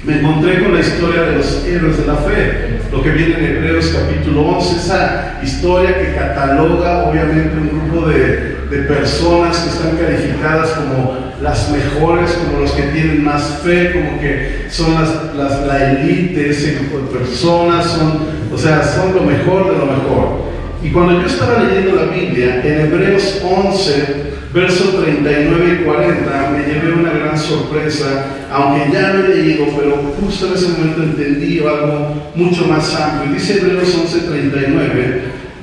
me 0.04 0.20
encontré 0.20 0.64
con 0.64 0.74
la 0.74 0.80
historia 0.80 1.24
de 1.24 1.38
los 1.38 1.66
héroes 1.66 1.98
de 1.98 2.08
la 2.08 2.16
fe, 2.16 2.80
lo 2.92 3.04
que 3.04 3.12
viene 3.12 3.38
en 3.38 3.58
Hebreos 3.58 3.94
capítulo 3.94 4.42
11, 4.58 4.76
esa 4.76 5.40
historia 5.44 5.98
que 5.98 6.16
cataloga 6.16 7.10
obviamente 7.10 7.58
un 7.58 7.92
grupo 7.92 8.08
de, 8.08 8.58
de 8.70 8.78
personas 8.88 9.58
que 9.58 9.70
están 9.70 9.98
calificadas 9.98 10.70
como 10.72 11.29
las 11.42 11.72
mejores, 11.72 12.32
como 12.32 12.62
los 12.62 12.72
que 12.72 12.84
tienen 12.84 13.24
más 13.24 13.60
fe, 13.64 13.94
como 13.94 14.20
que 14.20 14.66
son 14.70 14.94
las, 14.96 15.36
las, 15.36 15.66
la 15.66 15.92
élite 15.92 16.44
de 16.44 16.50
ese 16.50 16.76
grupo 16.76 17.00
de 17.00 17.20
personas, 17.20 17.86
son, 17.86 18.20
o 18.54 18.58
sea, 18.58 18.84
son 18.84 19.16
lo 19.16 19.22
mejor 19.22 19.72
de 19.72 19.78
lo 19.78 19.86
mejor. 19.86 20.50
Y 20.82 20.90
cuando 20.92 21.20
yo 21.20 21.28
estaba 21.28 21.64
leyendo 21.64 21.96
la 21.96 22.12
Biblia, 22.12 22.62
en 22.64 22.82
Hebreos 22.82 23.42
11, 23.44 24.30
versos 24.54 25.04
39 25.04 25.80
y 25.82 25.86
40, 25.86 26.50
me 26.52 26.74
llevé 26.74 26.94
una 26.94 27.12
gran 27.12 27.38
sorpresa, 27.38 28.26
aunque 28.52 28.92
ya 28.92 29.14
lo 29.14 29.26
he 29.26 29.36
leído, 29.36 29.66
pero 29.78 29.98
justo 30.20 30.48
en 30.48 30.54
ese 30.54 30.70
momento 30.70 31.04
entendí 31.04 31.60
algo 31.60 32.32
mucho 32.36 32.66
más 32.66 32.96
amplio. 32.96 33.34
Dice 33.34 33.60
Hebreos 33.60 33.94
11, 33.94 34.20
39, 34.20 35.22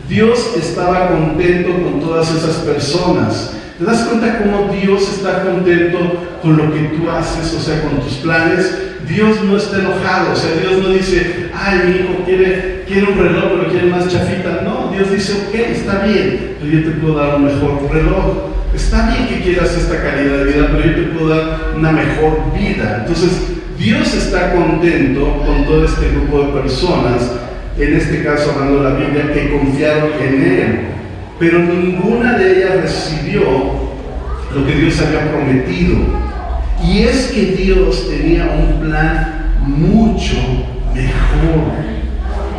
Dios 0.09 0.55
estaba 0.57 1.09
contento 1.09 1.83
con 1.83 2.01
todas 2.01 2.31
esas 2.35 2.57
personas. 2.57 3.53
¿Te 3.79 3.85
das 3.85 4.05
cuenta 4.05 4.39
cómo 4.39 4.73
Dios 4.73 5.03
está 5.03 5.43
contento 5.43 5.99
con 6.41 6.57
lo 6.57 6.73
que 6.73 6.81
tú 6.97 7.11
haces, 7.11 7.53
o 7.53 7.61
sea, 7.61 7.83
con 7.83 8.01
tus 8.01 8.15
planes? 8.15 8.75
Dios 9.07 9.45
no 9.45 9.59
está 9.59 9.81
enojado, 9.81 10.33
o 10.33 10.37
sea, 10.37 10.51
Dios 10.61 10.83
no 10.83 10.89
dice, 10.89 11.51
ay, 11.55 11.83
mi 11.85 11.97
hijo 11.97 12.25
quiere, 12.25 12.85
quiere 12.89 13.13
un 13.13 13.19
reloj, 13.19 13.45
pero 13.53 13.71
quiere 13.71 13.87
más 13.89 14.09
chafita. 14.09 14.63
No, 14.65 14.91
Dios 14.93 15.13
dice, 15.13 15.35
ok, 15.47 15.55
está 15.55 16.07
bien, 16.07 16.57
pero 16.59 16.73
yo 16.73 16.85
te 16.85 16.97
puedo 16.99 17.15
dar 17.17 17.37
un 17.37 17.45
mejor 17.45 17.89
reloj. 17.93 18.57
Está 18.75 19.11
bien 19.11 19.29
que 19.29 19.43
quieras 19.43 19.77
esta 19.77 20.03
calidad 20.03 20.39
de 20.39 20.45
vida, 20.45 20.69
pero 20.73 20.85
yo 20.85 20.95
te 20.95 21.13
puedo 21.13 21.29
dar 21.29 21.75
una 21.77 21.93
mejor 21.93 22.53
vida. 22.59 22.99
Entonces, 23.01 23.31
Dios 23.79 24.15
está 24.15 24.55
contento 24.55 25.43
con 25.45 25.67
todo 25.67 25.85
este 25.85 26.09
grupo 26.13 26.45
de 26.45 26.63
personas, 26.63 27.31
en 27.79 27.95
este 27.95 28.25
caso 28.25 28.53
hablando 28.53 28.83
de 28.83 28.91
la 28.91 28.97
Biblia, 28.97 29.33
que 29.35 29.51
confiaron 29.51 30.11
en 30.19 30.43
Él, 30.43 30.96
pero 31.39 31.59
ninguna 31.59 32.39
de 32.39 32.57
ellas 32.57 32.83
recibió 32.83 33.43
lo 34.55 34.67
que 34.67 34.75
Dios 34.75 35.01
había 35.01 35.31
prometido. 35.31 35.97
Y 36.83 37.03
es 37.03 37.27
que 37.27 37.47
Dios 37.57 38.09
tenía 38.09 38.45
un 38.45 38.81
plan 38.81 39.55
mucho 39.61 40.37
mejor. 40.95 41.87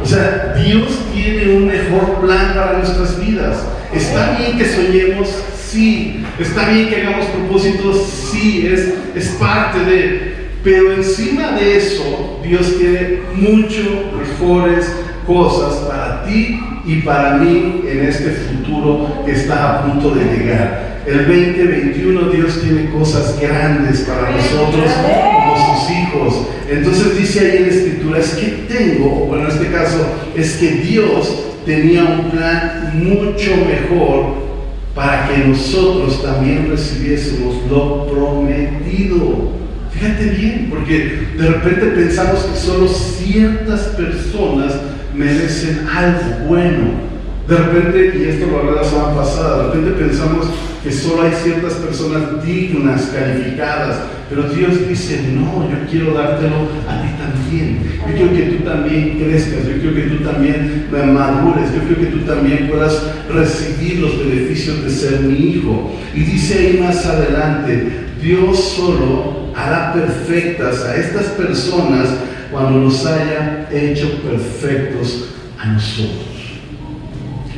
O 0.03 0.05
sea, 0.05 0.55
Dios 0.63 0.99
tiene 1.13 1.55
un 1.55 1.67
mejor 1.67 2.21
plan 2.21 2.53
para 2.53 2.77
nuestras 2.77 3.19
vidas. 3.19 3.65
Está 3.93 4.37
bien 4.37 4.57
que 4.57 4.65
soñemos, 4.65 5.27
sí. 5.59 6.23
Está 6.39 6.69
bien 6.69 6.89
que 6.89 7.01
hagamos 7.01 7.25
propósitos, 7.27 8.05
sí. 8.31 8.67
Es, 8.71 8.93
es 9.15 9.29
parte 9.35 9.79
de... 9.79 10.37
Pero 10.63 10.93
encima 10.93 11.51
de 11.51 11.77
eso, 11.77 12.41
Dios 12.43 12.77
tiene 12.77 13.19
mucho 13.35 14.11
mejores 14.17 14.91
cosas 15.27 15.75
para 15.87 16.23
ti 16.23 16.59
y 16.85 17.01
para 17.01 17.35
mí 17.35 17.83
en 17.85 18.05
este 18.05 18.31
futuro 18.31 19.23
que 19.25 19.33
está 19.33 19.79
a 19.79 19.83
punto 19.83 20.15
de 20.15 20.23
llegar. 20.23 21.03
El 21.05 21.17
2021 21.27 22.29
Dios 22.31 22.61
tiene 22.61 22.89
cosas 22.89 23.39
grandes 23.39 24.01
para 24.01 24.31
nosotros 24.31 24.89
como 24.93 25.55
sus 25.57 25.91
hijos. 25.91 26.47
Entonces 26.69 27.17
dice 27.17 27.39
ahí 27.41 27.57
en 27.57 27.63
la 27.63 27.69
escritura, 27.69 28.19
es 28.19 28.29
que 28.31 28.45
tengo, 28.73 29.09
bueno 29.25 29.45
en 29.45 29.51
este 29.51 29.67
caso, 29.67 30.05
es 30.35 30.53
que 30.55 30.71
Dios 30.71 31.43
tenía 31.65 32.03
un 32.03 32.31
plan 32.31 32.93
mucho 32.95 33.51
mejor 33.57 34.47
para 34.95 35.27
que 35.27 35.47
nosotros 35.49 36.23
también 36.23 36.69
recibiésemos 36.69 37.55
lo 37.69 38.07
prometido. 38.07 39.51
Fíjate 39.91 40.25
bien, 40.25 40.67
porque 40.69 41.27
de 41.37 41.47
repente 41.47 41.85
pensamos 41.87 42.43
que 42.43 42.57
solo 42.57 42.87
ciertas 42.87 43.81
personas 43.95 44.73
merecen 45.17 45.87
algo 45.87 46.47
bueno. 46.47 47.07
De 47.47 47.55
repente, 47.55 48.17
y 48.17 48.23
esto 48.25 48.47
lo 48.47 48.59
hablé 48.59 48.71
la 48.73 48.83
semana 48.83 49.15
pasada, 49.15 49.57
de 49.57 49.73
repente 49.73 50.03
pensamos 50.03 50.47
que 50.83 50.91
solo 50.91 51.23
hay 51.23 51.31
ciertas 51.31 51.73
personas 51.73 52.45
dignas, 52.45 53.09
calificadas, 53.13 53.99
pero 54.29 54.43
Dios 54.43 54.87
dice, 54.87 55.21
no, 55.33 55.69
yo 55.69 55.89
quiero 55.89 56.13
dártelo 56.13 56.67
a 56.87 57.01
ti 57.01 57.07
también. 57.17 57.79
Yo 58.05 58.15
quiero 58.15 58.33
que 58.33 58.57
tú 58.57 58.63
también 58.65 59.17
crezcas, 59.17 59.65
yo 59.65 59.81
quiero 59.81 59.95
que 59.95 60.01
tú 60.01 60.23
también 60.23 60.87
madures, 60.91 61.73
yo 61.73 61.81
quiero 61.87 62.01
que 62.01 62.17
tú 62.17 62.19
también 62.25 62.67
puedas 62.69 63.01
recibir 63.33 63.99
los 63.99 64.19
beneficios 64.19 64.83
de 64.83 64.89
ser 64.89 65.21
mi 65.21 65.51
hijo. 65.51 65.93
Y 66.13 66.19
dice 66.19 66.59
ahí 66.59 66.79
más 66.83 67.05
adelante, 67.05 68.07
Dios 68.21 68.59
solo 68.59 69.53
hará 69.55 69.93
perfectas 69.93 70.83
a 70.83 70.97
estas 70.97 71.27
personas 71.27 72.09
cuando 72.51 72.79
los 72.79 73.05
haya 73.05 73.67
hecho 73.71 74.21
perfectos 74.21 75.29
a 75.59 75.67
nosotros. 75.67 76.37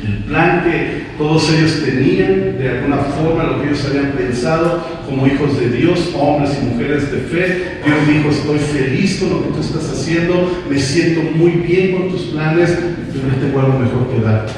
El 0.04 0.24
plan 0.24 0.64
que 0.64 1.06
todos 1.18 1.50
ellos 1.52 1.82
tenían, 1.84 2.56
de 2.58 2.68
alguna 2.68 2.96
forma, 2.96 3.44
lo 3.44 3.60
que 3.60 3.68
ellos 3.68 3.84
habían 3.84 4.12
pensado 4.12 4.82
como 5.08 5.26
hijos 5.26 5.60
de 5.60 5.68
Dios, 5.68 6.10
hombres 6.18 6.58
y 6.60 6.66
mujeres 6.66 7.12
de 7.12 7.18
fe. 7.18 7.80
Dios 7.84 8.08
dijo, 8.08 8.30
estoy 8.30 8.58
feliz 8.58 9.18
con 9.18 9.30
lo 9.30 9.42
que 9.42 9.54
tú 9.54 9.60
estás 9.60 9.90
haciendo, 9.90 10.62
me 10.70 10.78
siento 10.78 11.20
muy 11.36 11.50
bien 11.52 11.92
con 11.92 12.10
tus 12.10 12.22
planes, 12.22 12.70
pero 13.12 13.28
yo 13.28 13.46
tengo 13.46 13.60
algo 13.60 13.78
mejor 13.78 14.08
que 14.08 14.20
darte. 14.20 14.52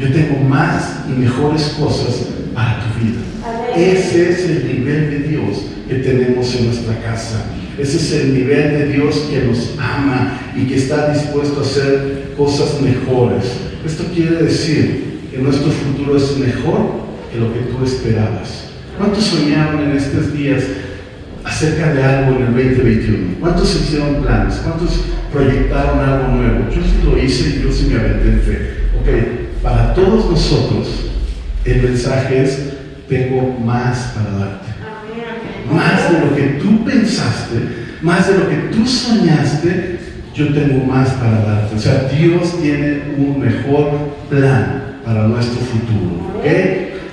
Yo 0.00 0.12
tengo 0.12 0.40
más 0.48 1.04
y 1.08 1.12
mejores 1.12 1.76
cosas 1.78 2.30
para 2.52 2.73
vida. 2.98 3.20
Ese 3.76 4.30
es 4.30 4.44
el 4.44 4.66
nivel 4.66 5.10
de 5.10 5.28
Dios 5.28 5.66
que 5.88 5.96
tenemos 5.96 6.54
en 6.56 6.66
nuestra 6.66 7.00
casa. 7.02 7.44
Ese 7.78 7.96
es 7.96 8.12
el 8.12 8.34
nivel 8.34 8.70
de 8.78 8.92
Dios 8.92 9.16
que 9.30 9.42
nos 9.42 9.74
ama 9.78 10.38
y 10.56 10.66
que 10.66 10.76
está 10.76 11.12
dispuesto 11.12 11.60
a 11.60 11.62
hacer 11.62 12.32
cosas 12.36 12.80
mejores. 12.80 13.44
Esto 13.84 14.04
quiere 14.14 14.42
decir 14.42 15.28
que 15.30 15.38
nuestro 15.38 15.70
futuro 15.70 16.16
es 16.16 16.38
mejor 16.38 17.04
que 17.32 17.40
lo 17.40 17.52
que 17.52 17.60
tú 17.60 17.84
esperabas. 17.84 18.70
¿Cuántos 18.96 19.24
soñaron 19.24 19.82
en 19.82 19.96
estos 19.96 20.32
días 20.32 20.62
acerca 21.44 21.92
de 21.92 22.02
algo 22.02 22.36
en 22.36 22.46
el 22.46 22.54
2021? 22.54 23.34
¿Cuántos 23.40 23.74
hicieron 23.74 24.22
planes? 24.22 24.54
¿Cuántos 24.62 25.00
proyectaron 25.32 25.98
algo 25.98 26.28
nuevo? 26.28 26.70
Yo 26.70 26.80
sí 26.80 27.00
lo 27.04 27.18
hice 27.18 27.56
y 27.56 27.62
yo 27.62 27.72
sí 27.72 27.88
me 27.90 27.98
aventé 27.98 28.28
en 28.28 28.40
fe. 28.40 28.70
Ok, 29.00 29.62
para 29.62 29.92
todos 29.94 30.30
nosotros 30.30 30.86
el 31.64 31.82
mensaje 31.82 32.42
es, 32.42 32.58
tengo 33.08 33.58
más 33.64 34.14
para 34.14 34.30
darte. 34.38 34.68
Más 35.72 36.12
de 36.12 36.26
lo 36.26 36.36
que 36.36 36.42
tú 36.62 36.84
pensaste, 36.84 37.56
más 38.02 38.26
de 38.28 38.38
lo 38.38 38.48
que 38.48 38.56
tú 38.74 38.86
soñaste, 38.86 39.98
yo 40.34 40.52
tengo 40.52 40.84
más 40.84 41.08
para 41.10 41.42
darte. 41.42 41.76
O 41.76 41.78
sea, 41.78 42.10
Dios 42.12 42.60
tiene 42.60 43.14
un 43.16 43.40
mejor 43.40 43.90
plan 44.28 44.98
para 45.04 45.28
nuestro 45.28 45.60
futuro. 45.60 46.38
¿ok? 46.38 46.46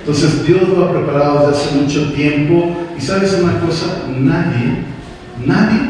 Entonces 0.00 0.44
Dios 0.46 0.68
lo 0.68 0.84
ha 0.84 0.92
preparado 0.92 1.46
desde 1.46 1.62
hace 1.62 1.76
mucho 1.76 2.12
tiempo 2.12 2.76
y 2.98 3.00
sabes 3.00 3.34
una 3.34 3.60
cosa, 3.60 4.08
nadie, 4.18 4.78
nadie 5.46 5.80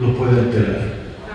lo 0.00 0.16
puede 0.16 0.40
alterar. 0.40 0.92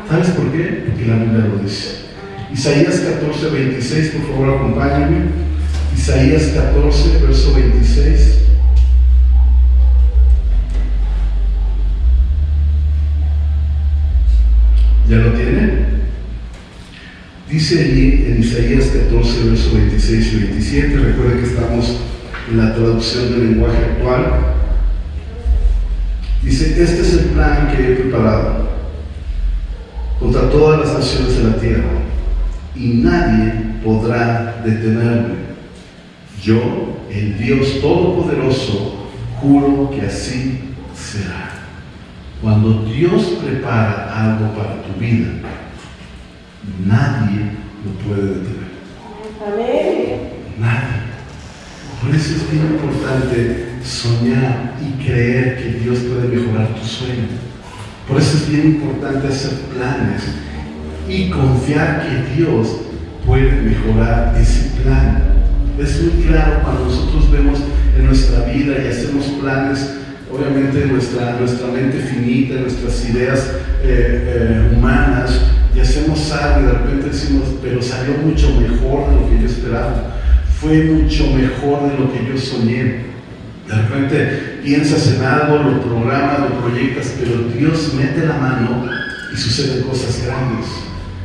¿Sabes 0.09 0.29
por 0.31 0.51
qué? 0.51 0.83
Porque 0.87 1.05
la 1.05 1.15
Biblia 1.15 1.45
lo 1.49 1.63
dice. 1.63 2.07
Isaías 2.53 2.99
14, 2.99 3.49
26, 3.49 4.09
por 4.11 4.31
favor 4.31 4.55
acompáñame. 4.57 5.46
Isaías 5.95 6.43
14, 6.53 7.19
verso 7.25 7.53
26. 7.53 8.37
¿Ya 15.09 15.15
lo 15.17 15.31
tiene? 15.33 15.87
Dice 17.49 17.79
allí 17.79 18.25
en 18.27 18.39
Isaías 18.41 18.87
14, 18.87 19.49
verso 19.49 19.73
26 19.73 20.33
y 20.33 20.35
27, 20.37 20.97
recuerden 20.97 21.39
que 21.39 21.47
estamos 21.47 21.97
en 22.51 22.57
la 22.57 22.75
traducción 22.75 23.31
del 23.31 23.51
lenguaje 23.51 23.77
actual. 23.77 24.25
Dice, 26.43 26.81
este 26.81 27.01
es 27.01 27.13
el 27.13 27.25
plan 27.31 27.73
que 27.73 27.83
he 27.83 27.95
preparado 27.95 28.67
contra 30.19 30.49
todas 30.49 30.79
las 30.81 30.97
naciones 30.97 31.37
de 31.37 31.43
la 31.43 31.57
tierra 31.57 31.89
y 32.75 32.87
nadie 32.95 33.53
podrá 33.83 34.61
detenerme. 34.65 35.47
Yo, 36.41 36.97
el 37.09 37.37
Dios 37.37 37.81
Todopoderoso, 37.81 39.07
juro 39.39 39.89
que 39.91 40.01
así 40.01 40.59
será. 40.95 41.51
Cuando 42.41 42.83
Dios 42.85 43.39
prepara 43.43 44.13
algo 44.15 44.53
para 44.53 44.83
tu 44.83 44.99
vida, 44.99 45.29
nadie 46.85 47.51
lo 47.83 47.91
puede 48.05 48.27
detener. 48.35 48.67
Nadie. 50.59 50.97
Por 52.01 52.15
eso 52.15 52.35
es 52.35 52.51
bien 52.51 52.65
importante 52.65 53.67
soñar 53.83 54.75
y 54.81 55.03
creer 55.03 55.57
que 55.57 55.79
Dios 55.79 55.99
puede 55.99 56.27
mejorar 56.27 56.75
tu 56.75 56.85
sueño. 56.85 57.27
Por 58.07 58.17
eso 58.17 58.37
es 58.37 58.49
bien 58.49 58.67
importante 58.67 59.27
hacer 59.27 59.53
planes 59.73 60.23
y 61.09 61.29
confiar 61.29 62.07
que 62.07 62.35
Dios 62.35 62.67
puede 63.25 63.51
mejorar 63.61 64.35
ese 64.39 64.69
plan. 64.81 65.36
Es 65.79 66.01
muy 66.01 66.23
claro 66.23 66.61
cuando 66.63 66.85
nosotros 66.85 67.31
vemos 67.31 67.59
en 67.97 68.05
nuestra 68.05 68.45
vida 68.45 68.75
y 68.83 68.87
hacemos 68.87 69.25
planes 69.39 69.97
obviamente 70.31 70.85
nuestra, 70.85 71.37
nuestra 71.39 71.67
mente 71.67 71.99
finita, 71.99 72.55
nuestras 72.55 73.09
ideas 73.09 73.51
eh, 73.83 74.69
eh, 74.73 74.75
humanas, 74.75 75.41
y 75.75 75.79
hacemos 75.79 76.31
algo 76.31 76.61
y 76.61 76.63
de 76.63 76.73
repente 76.73 77.09
decimos, 77.09 77.43
pero 77.61 77.81
salió 77.81 78.15
mucho 78.17 78.49
mejor 78.59 79.09
de 79.09 79.15
lo 79.15 79.29
que 79.29 79.39
yo 79.39 79.45
esperaba, 79.45 80.17
fue 80.59 80.83
mucho 80.85 81.27
mejor 81.27 81.91
de 81.91 81.99
lo 81.99 82.11
que 82.11 82.25
yo 82.27 82.37
soñé. 82.37 83.07
De 83.67 83.75
repente 83.75 84.59
piensas 84.63 85.07
en 85.13 85.23
algo, 85.23 85.57
lo 85.57 85.81
programas, 85.81 86.39
lo 86.39 86.61
proyectas, 86.61 87.13
pero 87.19 87.43
Dios 87.55 87.93
mete 87.95 88.25
la 88.25 88.37
mano 88.37 88.85
y 89.31 89.37
suceden 89.37 89.83
cosas 89.83 90.23
grandes. 90.25 90.65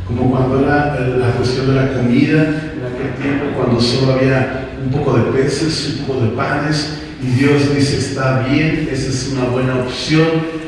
Como 0.06 0.30
cuando 0.30 0.64
era 0.64 0.98
eh, 0.98 1.16
la 1.18 1.30
cuestión 1.30 1.68
de 1.68 1.74
la 1.74 1.92
comida, 1.94 2.71
tiempo, 3.16 3.56
cuando 3.56 3.80
solo 3.80 4.14
había 4.14 4.68
un 4.84 4.90
poco 4.90 5.16
de 5.16 5.32
peces, 5.32 5.98
un 6.00 6.06
poco 6.06 6.20
de 6.24 6.30
panes, 6.30 6.98
y 7.22 7.26
Dios 7.38 7.74
dice, 7.74 7.98
está 7.98 8.46
bien, 8.48 8.88
esa 8.90 9.08
es 9.08 9.32
una 9.32 9.44
buena 9.44 9.76
opción, 9.76 10.26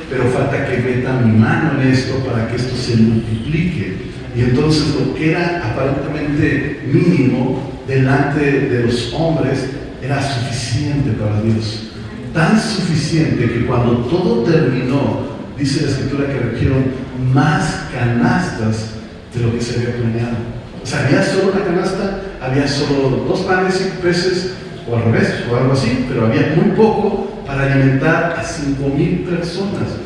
pero 0.08 0.24
falta 0.30 0.66
que 0.66 0.78
meta 0.78 1.12
mi 1.20 1.36
mano 1.36 1.80
en 1.80 1.88
esto 1.88 2.18
para 2.18 2.48
que 2.48 2.56
esto 2.56 2.76
se 2.76 2.96
multiplique. 2.96 3.96
Y 4.36 4.40
entonces 4.40 4.94
lo 4.94 5.14
que 5.14 5.32
era 5.32 5.62
aparentemente 5.70 6.82
mínimo 6.92 7.70
delante 7.88 8.40
de 8.40 8.84
los 8.84 9.12
hombres 9.14 9.66
era 10.02 10.20
suficiente 10.22 11.10
para 11.12 11.40
Dios. 11.42 11.90
Tan 12.32 12.60
suficiente 12.60 13.48
que 13.48 13.66
cuando 13.66 13.98
todo 14.06 14.42
terminó, 14.44 15.20
dice 15.58 15.82
la 15.82 15.90
escritura 15.90 16.26
que 16.26 16.38
recogieron 16.38 16.84
más 17.32 17.86
canastas 17.92 18.90
de 19.34 19.40
lo 19.40 19.52
que 19.52 19.60
se 19.60 19.76
había 19.76 19.96
planeado. 19.96 20.36
O 20.82 20.86
sea, 20.86 21.06
había 21.06 21.22
solo 21.22 21.52
una 21.52 21.64
canasta, 21.64 22.20
había 22.44 22.68
solo 22.68 23.24
dos 23.26 23.40
panes 23.40 23.80
y 23.80 24.02
peces, 24.02 24.54
o 24.88 24.96
al 24.96 25.04
revés, 25.04 25.44
o 25.50 25.56
algo 25.56 25.72
así, 25.72 26.04
pero 26.08 26.26
había 26.26 26.54
muy 26.56 26.76
poco 26.76 27.42
para 27.46 27.72
alimentar 27.72 28.36
a 28.38 28.42
cinco 28.42 28.88
mil 28.88 29.20
personas. 29.20 29.96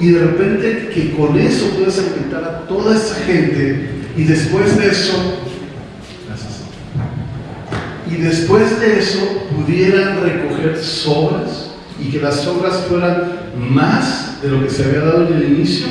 Y 0.00 0.10
de 0.10 0.20
repente 0.20 0.90
que 0.94 1.16
con 1.16 1.38
eso 1.38 1.70
puedes 1.76 1.98
alimentar 1.98 2.44
a 2.44 2.68
toda 2.68 2.96
esa 2.96 3.14
gente 3.24 3.90
y 4.14 4.24
después 4.24 4.76
de 4.78 4.88
eso, 4.88 5.40
gracias, 6.26 6.64
y 8.10 8.22
después 8.22 8.78
de 8.78 8.98
eso 8.98 9.20
pudieran 9.56 10.20
recoger 10.20 10.76
sobras 10.78 11.70
y 11.98 12.10
que 12.10 12.20
las 12.20 12.42
sobras 12.42 12.84
fueran 12.88 13.32
más 13.58 14.42
de 14.42 14.50
lo 14.50 14.62
que 14.62 14.70
se 14.70 14.84
había 14.84 15.00
dado 15.00 15.28
en 15.28 15.32
el 15.34 15.52
inicio, 15.54 15.86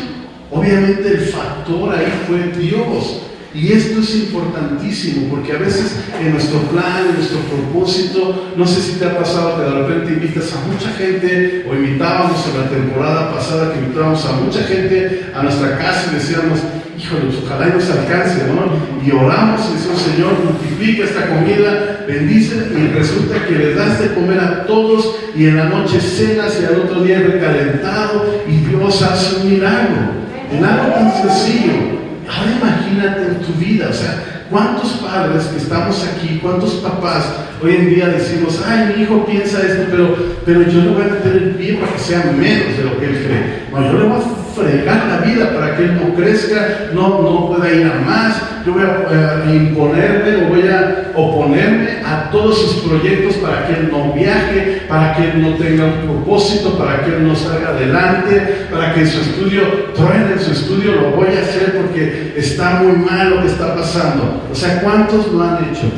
obviamente 0.51 1.07
el 1.07 1.19
factor 1.21 1.95
ahí 1.95 2.13
fue 2.27 2.61
Dios. 2.61 3.24
Y 3.55 3.71
esto 3.71 4.01
es 4.01 4.13
importantísimo 4.15 5.29
porque 5.29 5.53
a 5.53 5.57
veces 5.57 5.95
en 6.21 6.33
nuestro 6.33 6.59
plan, 6.63 7.07
en 7.09 7.15
nuestro 7.15 7.39
propósito, 7.39 8.51
no 8.57 8.67
sé 8.67 8.81
si 8.81 8.99
te 8.99 9.05
ha 9.05 9.17
pasado 9.17 9.55
que 9.55 9.63
de 9.63 9.81
repente 9.81 10.13
invitas 10.13 10.53
a 10.53 10.67
mucha 10.67 10.89
gente 10.97 11.65
o 11.69 11.73
invitábamos 11.73 12.45
en 12.49 12.61
la 12.61 12.69
temporada 12.69 13.33
pasada 13.33 13.71
que 13.71 13.79
invitábamos 13.79 14.25
a 14.25 14.33
mucha 14.33 14.61
gente 14.63 15.27
a 15.33 15.41
nuestra 15.41 15.77
casa 15.77 16.09
y 16.11 16.15
decíamos, 16.15 16.59
híjole, 16.99 17.31
ojalá 17.45 17.69
y 17.69 17.77
nos 17.77 17.89
alcance, 17.89 18.43
¿no? 18.47 19.05
Y 19.05 19.11
oramos 19.11 19.61
y 19.69 19.73
decimos, 19.75 20.01
Señor, 20.01 20.33
multiplica 20.43 21.05
esta 21.05 21.25
comida, 21.27 22.03
bendice 22.05 22.55
y 22.77 22.87
resulta 22.93 23.45
que 23.47 23.55
le 23.55 23.73
das 23.73 24.01
de 24.01 24.13
comer 24.15 24.39
a 24.39 24.65
todos 24.65 25.15
y 25.33 25.45
en 25.45 25.55
la 25.55 25.69
noche 25.69 26.01
cenas 26.01 26.59
y 26.61 26.65
al 26.65 26.81
otro 26.81 27.03
día 27.03 27.19
recalentado 27.19 28.43
y 28.49 28.57
Dios 28.57 29.01
hace 29.01 29.37
un 29.37 29.49
milagro. 29.49 30.25
En 30.51 30.63
algo 30.63 30.93
tan 30.93 31.13
sencillo. 31.21 32.04
Ahora 32.27 32.51
imagínate 32.51 33.21
en 33.21 33.39
tu 33.39 33.53
vida, 33.53 33.87
o 33.89 33.93
sea, 33.93 34.45
cuántos 34.49 34.91
padres 34.93 35.45
que 35.45 35.57
estamos 35.57 36.03
aquí, 36.03 36.39
cuántos 36.41 36.75
papás 36.75 37.25
Hoy 37.63 37.75
en 37.75 37.95
día 37.95 38.07
decimos, 38.09 38.61
ay, 38.67 38.93
mi 38.95 39.03
hijo 39.03 39.25
piensa 39.25 39.61
esto, 39.65 39.85
pero, 39.89 40.15
pero 40.45 40.61
yo 40.69 40.81
le 40.81 40.89
voy 40.89 41.03
a 41.03 41.13
meter 41.13 41.33
el 41.33 41.49
pie 41.51 41.75
para 41.75 41.93
que 41.93 41.99
sea 41.99 42.35
menos 42.37 42.77
de 42.77 42.83
lo 42.83 42.99
que 42.99 43.05
él 43.05 43.23
cree. 43.25 43.63
No, 43.71 43.91
yo 43.91 43.97
le 43.97 44.05
voy 44.05 44.17
a 44.17 44.44
fregar 44.55 45.07
la 45.07 45.17
vida 45.25 45.53
para 45.53 45.75
que 45.75 45.83
él 45.83 45.95
no 45.95 46.15
crezca, 46.15 46.89
no, 46.93 47.21
no 47.21 47.47
pueda 47.47 47.71
ir 47.71 47.85
a 47.85 47.99
más. 47.99 48.41
Yo 48.65 48.73
voy 48.73 48.83
a, 48.83 49.53
imponerme 49.53 50.45
o 50.45 50.49
voy 50.49 50.67
a 50.67 51.11
oponerme 51.13 51.99
a 52.03 52.31
todos 52.31 52.59
sus 52.59 52.75
proyectos 52.83 53.35
para 53.35 53.67
que 53.67 53.73
él 53.73 53.89
no 53.91 54.13
viaje, 54.13 54.81
para 54.87 55.13
que 55.13 55.23
él 55.23 55.41
no 55.41 55.53
tenga 55.55 55.85
un 55.85 56.01
propósito, 56.07 56.77
para 56.77 57.03
que 57.03 57.11
él 57.11 57.27
no 57.27 57.35
salga 57.35 57.69
adelante, 57.69 58.65
para 58.71 58.93
que 58.93 59.05
su 59.05 59.21
estudio 59.21 59.61
truene 59.93 60.33
en 60.33 60.39
su 60.39 60.51
estudio, 60.51 60.95
lo 60.95 61.11
voy 61.11 61.27
a 61.27 61.41
hacer 61.41 61.75
porque 61.77 62.33
está 62.35 62.81
muy 62.81 62.93
mal 62.93 63.29
lo 63.29 63.41
que 63.41 63.47
está 63.47 63.75
pasando. 63.75 64.43
O 64.51 64.55
sea, 64.55 64.81
¿cuántos 64.81 65.31
lo 65.31 65.43
han 65.43 65.65
hecho? 65.65 65.91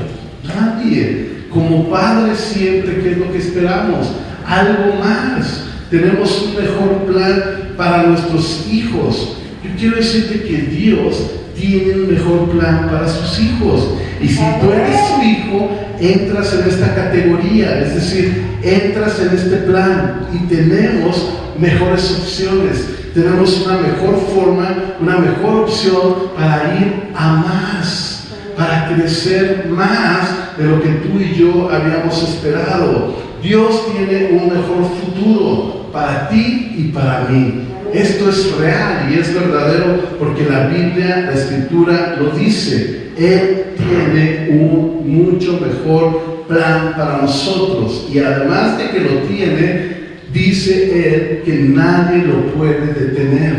Nadie. 0.44 1.38
Como 1.50 1.90
padres 1.90 2.38
siempre, 2.38 3.02
¿qué 3.02 3.12
es 3.12 3.18
lo 3.18 3.32
que 3.32 3.38
esperamos? 3.38 4.12
Algo 4.46 4.96
más. 4.96 5.64
Tenemos 5.90 6.42
un 6.42 6.56
mejor 6.56 7.06
plan 7.06 7.67
para 7.78 8.04
nuestros 8.04 8.68
hijos. 8.72 9.38
Yo 9.64 9.70
quiero 9.78 9.98
decirte 9.98 10.42
que 10.42 10.58
Dios 10.58 11.32
tiene 11.56 11.94
un 11.94 12.14
mejor 12.14 12.50
plan 12.50 12.90
para 12.90 13.08
sus 13.08 13.40
hijos. 13.40 13.90
Y 14.22 14.28
si 14.28 14.44
tú 14.60 14.72
eres 14.72 15.00
su 15.16 15.22
hijo, 15.24 15.70
entras 16.00 16.54
en 16.54 16.70
esta 16.70 16.96
categoría, 16.96 17.80
es 17.82 17.96
decir, 17.96 18.44
entras 18.64 19.20
en 19.20 19.36
este 19.36 19.58
plan 19.58 20.28
y 20.34 20.48
tenemos 20.48 21.30
mejores 21.60 22.12
opciones, 22.12 22.86
tenemos 23.14 23.66
una 23.66 23.78
mejor 23.78 24.20
forma, 24.34 24.96
una 25.00 25.18
mejor 25.18 25.64
opción 25.64 26.32
para 26.36 26.78
ir 26.80 27.12
a 27.16 27.34
más, 27.34 28.28
para 28.56 28.90
crecer 28.94 29.68
más 29.70 30.58
de 30.58 30.66
lo 30.66 30.82
que 30.82 30.90
tú 30.90 31.20
y 31.20 31.36
yo 31.36 31.70
habíamos 31.72 32.22
esperado. 32.24 33.16
Dios 33.42 33.94
tiene 33.94 34.32
un 34.32 34.50
mejor 34.50 34.90
futuro 35.00 35.87
para 35.98 36.30
ti 36.30 36.76
y 36.78 36.84
para 36.94 37.28
mí. 37.28 37.64
Esto 37.92 38.30
es 38.30 38.56
real 38.58 39.10
y 39.12 39.20
es 39.20 39.34
verdadero 39.34 40.00
porque 40.20 40.46
la 40.48 40.68
Biblia, 40.68 41.26
la 41.26 41.34
Escritura 41.34 42.16
lo 42.20 42.38
dice. 42.38 43.08
Él 43.18 43.64
tiene 43.76 44.48
un 44.52 45.02
mucho 45.08 45.60
mejor 45.60 46.46
plan 46.48 46.94
para 46.96 47.24
nosotros 47.24 48.08
y 48.14 48.20
además 48.20 48.78
de 48.78 48.92
que 48.92 49.00
lo 49.00 49.22
tiene, 49.22 49.98
dice 50.32 50.84
Él 50.94 51.42
que 51.44 51.54
nadie 51.74 52.26
lo 52.26 52.46
puede 52.54 52.94
detener. 52.94 53.56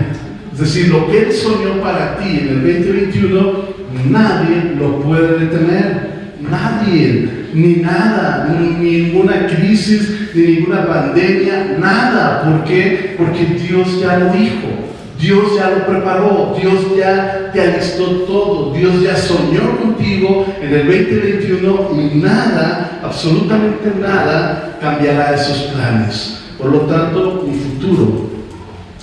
Es 0.53 0.61
decir, 0.61 0.89
lo 0.91 1.11
que 1.11 1.19
Él 1.19 1.33
soñó 1.33 1.81
para 1.83 2.19
ti 2.19 2.39
en 2.41 2.49
el 2.51 2.63
2021, 2.63 3.53
nadie 4.11 4.75
lo 4.79 5.01
puede 5.01 5.39
detener. 5.45 6.19
Nadie, 6.49 7.29
ni 7.53 7.77
nada, 7.77 8.49
ni 8.49 8.91
ninguna 8.91 9.47
crisis, 9.47 10.31
ni 10.35 10.43
ninguna 10.43 10.87
pandemia, 10.87 11.77
nada. 11.79 12.43
¿Por 12.43 12.65
qué? 12.65 13.15
Porque 13.17 13.45
Dios 13.45 14.01
ya 14.01 14.19
lo 14.19 14.33
dijo. 14.33 14.89
Dios 15.21 15.57
ya 15.57 15.71
lo 15.71 15.87
preparó, 15.87 16.57
Dios 16.61 16.97
ya 16.97 17.51
te 17.53 17.61
alistó 17.61 18.05
todo, 18.23 18.73
Dios 18.73 19.03
ya 19.03 19.17
soñó 19.17 19.77
contigo 19.77 20.47
en 20.63 20.73
el 20.73 20.87
2021 20.87 21.91
y 21.93 22.19
nada, 22.19 23.01
absolutamente 23.03 23.93
nada, 24.01 24.79
cambiará 24.81 25.35
esos 25.35 25.73
planes. 25.73 26.39
Por 26.57 26.71
lo 26.71 26.81
tanto, 26.83 27.45
mi 27.49 27.59
futuro 27.59 28.31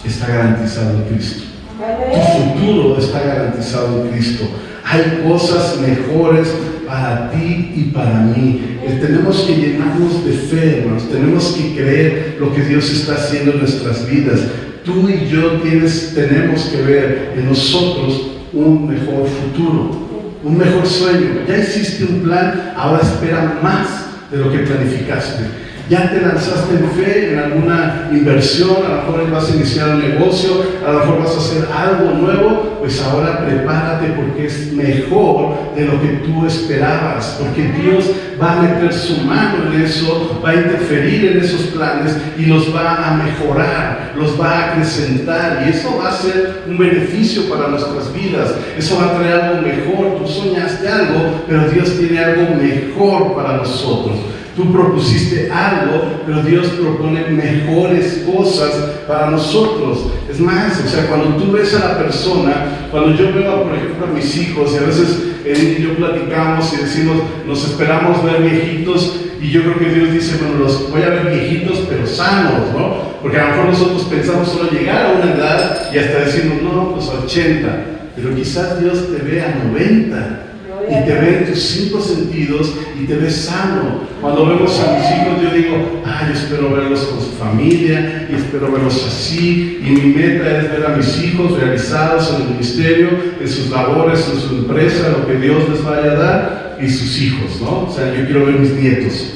está 0.06 0.28
garantizado 0.28 0.92
en 0.92 1.16
Cristo. 1.16 1.44
Tu 1.78 2.22
futuro 2.22 2.98
está 2.98 3.20
garantizado 3.20 4.04
en 4.04 4.12
Cristo. 4.12 4.46
Hay 4.86 5.22
cosas 5.28 5.78
mejores 5.82 6.54
para 6.86 7.32
ti 7.32 7.74
y 7.76 7.92
para 7.94 8.20
mí. 8.22 8.78
Eh, 8.84 9.00
tenemos 9.02 9.42
que 9.42 9.56
llenarnos 9.56 10.26
de 10.26 10.34
fe, 10.34 10.80
hermanos. 10.80 11.10
Tenemos 11.10 11.46
que 11.54 11.76
creer 11.76 12.38
lo 12.40 12.54
que 12.54 12.62
Dios 12.62 12.90
está 12.92 13.16
haciendo 13.16 13.52
en 13.52 13.60
nuestras 13.60 14.08
vidas. 14.10 14.40
Tú 14.84 15.10
y 15.10 15.28
yo 15.28 15.62
tienes, 15.62 16.14
tenemos 16.14 16.64
que 16.66 16.82
ver 16.82 17.34
en 17.38 17.48
nosotros 17.48 18.32
un 18.54 18.88
mejor 18.88 19.28
futuro, 19.28 20.38
un 20.44 20.58
mejor 20.58 20.86
sueño. 20.86 21.42
Ya 21.48 21.58
existe 21.58 22.06
un 22.06 22.22
plan, 22.22 22.74
ahora 22.76 23.02
espera 23.02 23.60
más 23.62 24.06
de 24.32 24.38
lo 24.38 24.52
que 24.52 24.60
planificaste 24.60 25.65
ya 25.90 26.10
te 26.10 26.22
lanzaste 26.22 26.76
en 26.76 26.90
fe 26.92 27.34
en 27.34 27.40
alguna 27.40 28.10
inversión, 28.12 28.78
a 28.86 28.90
lo 28.90 28.96
mejor 28.96 29.32
vas 29.32 29.52
a 29.52 29.56
iniciar 29.56 29.90
un 29.90 30.00
negocio, 30.00 30.64
a 30.86 30.92
lo 30.92 31.00
mejor 31.00 31.20
vas 31.20 31.36
a 31.36 31.38
hacer 31.38 31.68
algo 31.72 32.12
nuevo, 32.12 32.78
pues 32.80 33.02
ahora 33.04 33.46
prepárate 33.46 34.08
porque 34.14 34.48
es 34.48 34.74
mejor 34.74 35.76
de 35.76 35.86
lo 35.86 36.02
que 36.02 36.08
tú 36.26 36.46
esperabas, 36.46 37.38
porque 37.40 37.72
Dios 37.80 38.12
va 38.42 38.54
a 38.54 38.62
meter 38.62 38.94
su 38.94 39.22
mano 39.22 39.72
en 39.72 39.82
eso, 39.82 40.42
va 40.44 40.50
a 40.50 40.56
interferir 40.56 41.32
en 41.32 41.44
esos 41.44 41.62
planes 41.68 42.18
y 42.38 42.46
los 42.46 42.76
va 42.76 43.08
a 43.08 43.18
mejorar, 43.18 44.14
los 44.18 44.40
va 44.40 44.52
a 44.52 44.72
acrecentar 44.72 45.64
y 45.66 45.70
eso 45.70 45.98
va 46.02 46.10
a 46.10 46.14
ser 46.14 46.64
un 46.68 46.78
beneficio 46.78 47.48
para 47.48 47.68
nuestras 47.68 48.12
vidas, 48.12 48.56
eso 48.78 48.98
va 48.98 49.06
a 49.06 49.18
traer 49.18 49.42
algo 49.42 49.62
mejor, 49.62 50.18
tú 50.18 50.28
soñaste 50.28 50.88
algo, 50.88 51.44
pero 51.48 51.70
Dios 51.70 51.98
tiene 51.98 52.20
algo 52.20 52.56
mejor 52.56 53.36
para 53.36 53.58
nosotros. 53.58 54.18
Tú 54.56 54.72
propusiste 54.72 55.52
algo, 55.52 56.22
pero 56.26 56.42
Dios 56.44 56.68
propone 56.68 57.28
mejores 57.28 58.24
cosas 58.26 58.72
para 59.06 59.30
nosotros. 59.32 60.06
Es 60.32 60.40
más, 60.40 60.82
o 60.86 60.88
sea, 60.88 61.08
cuando 61.08 61.36
tú 61.36 61.52
ves 61.52 61.76
a 61.76 61.80
la 61.80 61.98
persona, 61.98 62.88
cuando 62.90 63.16
yo 63.16 63.34
veo, 63.34 63.64
por 63.64 63.76
ejemplo, 63.76 64.08
a 64.08 64.12
mis 64.12 64.38
hijos, 64.38 64.72
y 64.74 64.78
a 64.78 64.88
veces 64.88 65.24
él 65.46 65.76
y 65.78 65.84
yo 65.84 65.96
platicamos 65.96 66.72
y 66.74 66.84
decimos, 66.84 67.18
nos 67.46 67.66
esperamos 67.66 68.24
ver 68.24 68.44
viejitos, 68.44 69.20
y 69.42 69.52
yo 69.52 69.62
creo 69.62 69.78
que 69.78 69.90
Dios 69.90 70.14
dice, 70.14 70.38
bueno, 70.42 70.64
los 70.64 70.90
voy 70.90 71.02
a 71.02 71.10
ver 71.10 71.32
viejitos, 71.32 71.84
pero 71.90 72.08
sanos, 72.08 72.72
¿no? 72.74 73.16
Porque 73.22 73.38
a 73.38 73.44
lo 73.44 73.50
mejor 73.52 73.66
nosotros 73.68 74.04
pensamos 74.04 74.48
solo 74.48 74.72
llegar 74.72 75.06
a 75.06 75.14
una 75.14 75.34
edad 75.34 75.92
y 75.94 75.98
hasta 75.98 76.20
decimos, 76.20 76.62
no, 76.62 76.94
pues 76.94 77.10
80, 77.10 77.86
pero 78.16 78.34
quizás 78.34 78.80
Dios 78.80 79.10
te 79.12 79.22
vea 79.22 79.52
a 79.52 79.68
90 79.68 80.42
y 80.90 81.06
te 81.06 81.14
ve 81.14 81.38
en 81.40 81.52
tus 81.52 81.62
cinco 81.62 82.02
sentidos 82.02 82.74
y 83.00 83.06
te 83.06 83.16
ve 83.16 83.30
sano. 83.30 84.06
Cuando 84.22 84.48
vemos 84.48 84.80
a 84.80 84.98
mis 84.98 85.06
hijos, 85.06 85.42
yo 85.42 85.56
digo, 85.56 86.02
ay, 86.06 86.32
espero 86.34 86.74
verlos 86.74 87.02
con 87.06 87.20
su 87.20 87.32
familia 87.32 88.28
y 88.30 88.36
espero 88.36 88.72
verlos 88.72 89.06
así. 89.08 89.80
Y 89.86 89.90
mi 89.90 90.14
meta 90.14 90.60
es 90.60 90.72
ver 90.72 90.86
a 90.86 90.96
mis 90.96 91.24
hijos 91.24 91.60
realizados 91.60 92.34
en 92.34 92.42
el 92.42 92.50
ministerio, 92.54 93.10
en 93.40 93.48
sus 93.48 93.70
labores, 93.70 94.28
en 94.34 94.40
su 94.40 94.56
empresa, 94.56 95.10
lo 95.10 95.28
que 95.28 95.36
Dios 95.36 95.70
les 95.70 95.84
vaya 95.84 96.12
a 96.12 96.16
dar 96.16 96.78
y 96.82 96.90
sus 96.90 97.22
hijos, 97.22 97.62
¿no? 97.62 97.88
O 97.88 97.94
sea, 97.94 98.14
yo 98.14 98.26
quiero 98.26 98.46
ver 98.46 98.60
mis 98.60 98.72
nietos. 98.72 99.34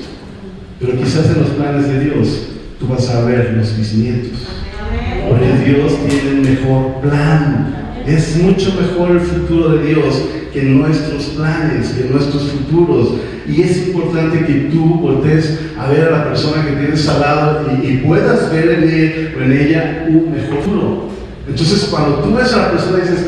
Pero 0.79 0.97
quizás 0.97 1.25
en 1.27 1.41
los 1.41 1.49
planes 1.49 1.87
de 1.87 1.99
Dios 2.05 2.47
tú 2.79 2.87
vas 2.87 3.09
a 3.09 3.25
ver 3.25 3.53
los 3.57 3.77
bisnietos. 3.77 4.47
Porque 5.27 5.69
Dios 5.69 5.93
tiene 6.07 6.39
un 6.39 6.41
mejor 6.41 7.01
plan. 7.01 7.88
Es 8.09 8.37
mucho 8.37 8.73
mejor 8.73 9.11
el 9.11 9.19
futuro 9.19 9.77
de 9.77 9.87
Dios 9.87 10.23
que 10.51 10.63
nuestros 10.63 11.25
planes, 11.25 11.89
que 11.89 12.09
nuestros 12.09 12.43
futuros. 12.43 13.13
Y 13.47 13.61
es 13.61 13.87
importante 13.87 14.45
que 14.45 14.69
tú 14.71 14.95
voltees 14.99 15.59
a 15.77 15.89
ver 15.89 16.07
a 16.07 16.11
la 16.11 16.23
persona 16.25 16.65
que 16.65 16.71
tienes 16.71 17.07
al 17.07 17.21
lado 17.21 17.67
y, 17.83 17.97
puedas 17.97 18.51
ver 18.51 18.69
en 18.71 18.89
él 18.89 19.35
o 19.37 19.43
en 19.43 19.51
ella 19.51 20.05
un 20.07 20.31
mejor 20.31 20.63
futuro. 20.63 21.09
Entonces, 21.47 21.87
cuando 21.91 22.17
tú 22.17 22.33
ves 22.33 22.51
a 22.53 22.57
la 22.57 22.71
persona 22.71 22.97
y 22.97 23.01
dices, 23.01 23.27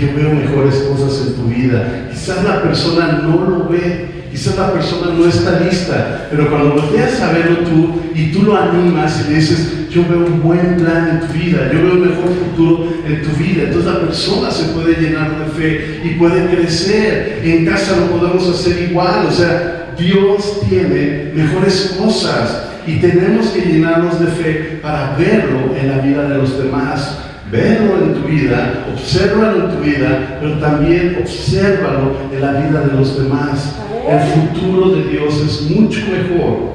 yo 0.00 0.14
veo 0.14 0.34
mejores 0.34 0.74
cosas 0.76 1.26
en 1.26 1.34
tu 1.34 1.44
vida, 1.44 2.08
quizás 2.10 2.42
la 2.44 2.62
persona 2.62 3.20
no 3.22 3.44
lo 3.44 3.68
ve, 3.68 4.20
Quizás 4.30 4.56
la 4.56 4.72
persona 4.72 5.12
no 5.12 5.26
está 5.26 5.58
lista, 5.58 6.28
pero 6.30 6.48
cuando 6.48 6.74
volteas 6.74 7.20
a 7.20 7.32
verlo 7.32 7.58
tú 7.64 8.00
y 8.14 8.30
tú 8.30 8.42
lo 8.42 8.56
animas 8.56 9.26
y 9.28 9.34
dices, 9.34 9.90
yo 9.90 10.04
veo 10.08 10.24
un 10.24 10.40
buen 10.40 10.76
plan 10.76 11.08
en 11.08 11.26
tu 11.26 11.32
vida, 11.32 11.68
yo 11.72 11.82
veo 11.82 11.94
un 11.94 12.08
mejor 12.08 12.28
futuro 12.28 12.92
en 13.04 13.22
tu 13.22 13.30
vida, 13.30 13.64
entonces 13.64 13.92
la 13.92 14.00
persona 14.00 14.50
se 14.52 14.66
puede 14.66 15.00
llenar 15.00 15.36
de 15.36 15.50
fe 15.60 16.00
y 16.04 16.10
puede 16.10 16.46
crecer. 16.46 17.40
En 17.42 17.66
casa 17.66 17.96
lo 17.96 18.18
podemos 18.18 18.48
hacer 18.48 18.88
igual, 18.88 19.26
o 19.26 19.32
sea, 19.32 19.94
Dios 19.98 20.60
tiene 20.68 21.32
mejores 21.34 21.96
cosas 21.98 22.66
y 22.86 22.96
tenemos 23.00 23.48
que 23.48 23.62
llenarnos 23.62 24.20
de 24.20 24.26
fe 24.28 24.78
para 24.80 25.16
verlo 25.16 25.74
en 25.76 25.88
la 25.88 25.98
vida 25.98 26.28
de 26.28 26.38
los 26.38 26.56
demás. 26.56 27.29
Verlo 27.50 28.04
en 28.04 28.14
tu 28.14 28.28
vida, 28.28 28.86
obsérvalo 28.92 29.64
en 29.64 29.76
tu 29.76 29.82
vida, 29.82 30.38
pero 30.40 30.58
también 30.58 31.18
obsérvalo 31.20 32.12
en 32.32 32.40
la 32.40 32.52
vida 32.52 32.80
de 32.82 32.96
los 32.96 33.18
demás. 33.18 33.74
El 34.08 34.20
futuro 34.20 34.90
de 34.90 35.04
Dios 35.08 35.34
es 35.44 35.70
mucho 35.70 36.00
mejor 36.02 36.74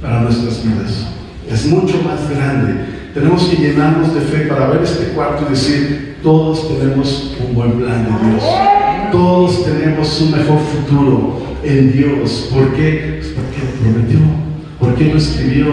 para 0.00 0.22
nuestras 0.22 0.64
vidas. 0.64 1.06
Es 1.50 1.66
mucho 1.66 2.00
más 2.02 2.30
grande. 2.30 2.74
Tenemos 3.12 3.44
que 3.44 3.56
llenarnos 3.56 4.14
de 4.14 4.20
fe 4.22 4.46
para 4.46 4.68
ver 4.68 4.82
este 4.82 5.08
cuarto 5.08 5.44
y 5.46 5.50
decir, 5.50 6.16
todos 6.22 6.66
tenemos 6.66 7.36
un 7.46 7.54
buen 7.54 7.72
plan 7.72 8.04
de 8.04 8.30
Dios. 8.30 8.44
Todos 9.12 9.64
tenemos 9.66 10.20
un 10.22 10.30
mejor 10.30 10.58
futuro 10.60 11.42
en 11.62 11.92
Dios. 11.92 12.48
¿Por 12.52 12.74
qué? 12.74 13.18
Pues 13.20 13.34
porque 13.34 13.58
lo 13.60 13.92
prometió. 13.92 14.18
Porque 14.80 15.04
lo 15.04 15.18
escribió. 15.18 15.66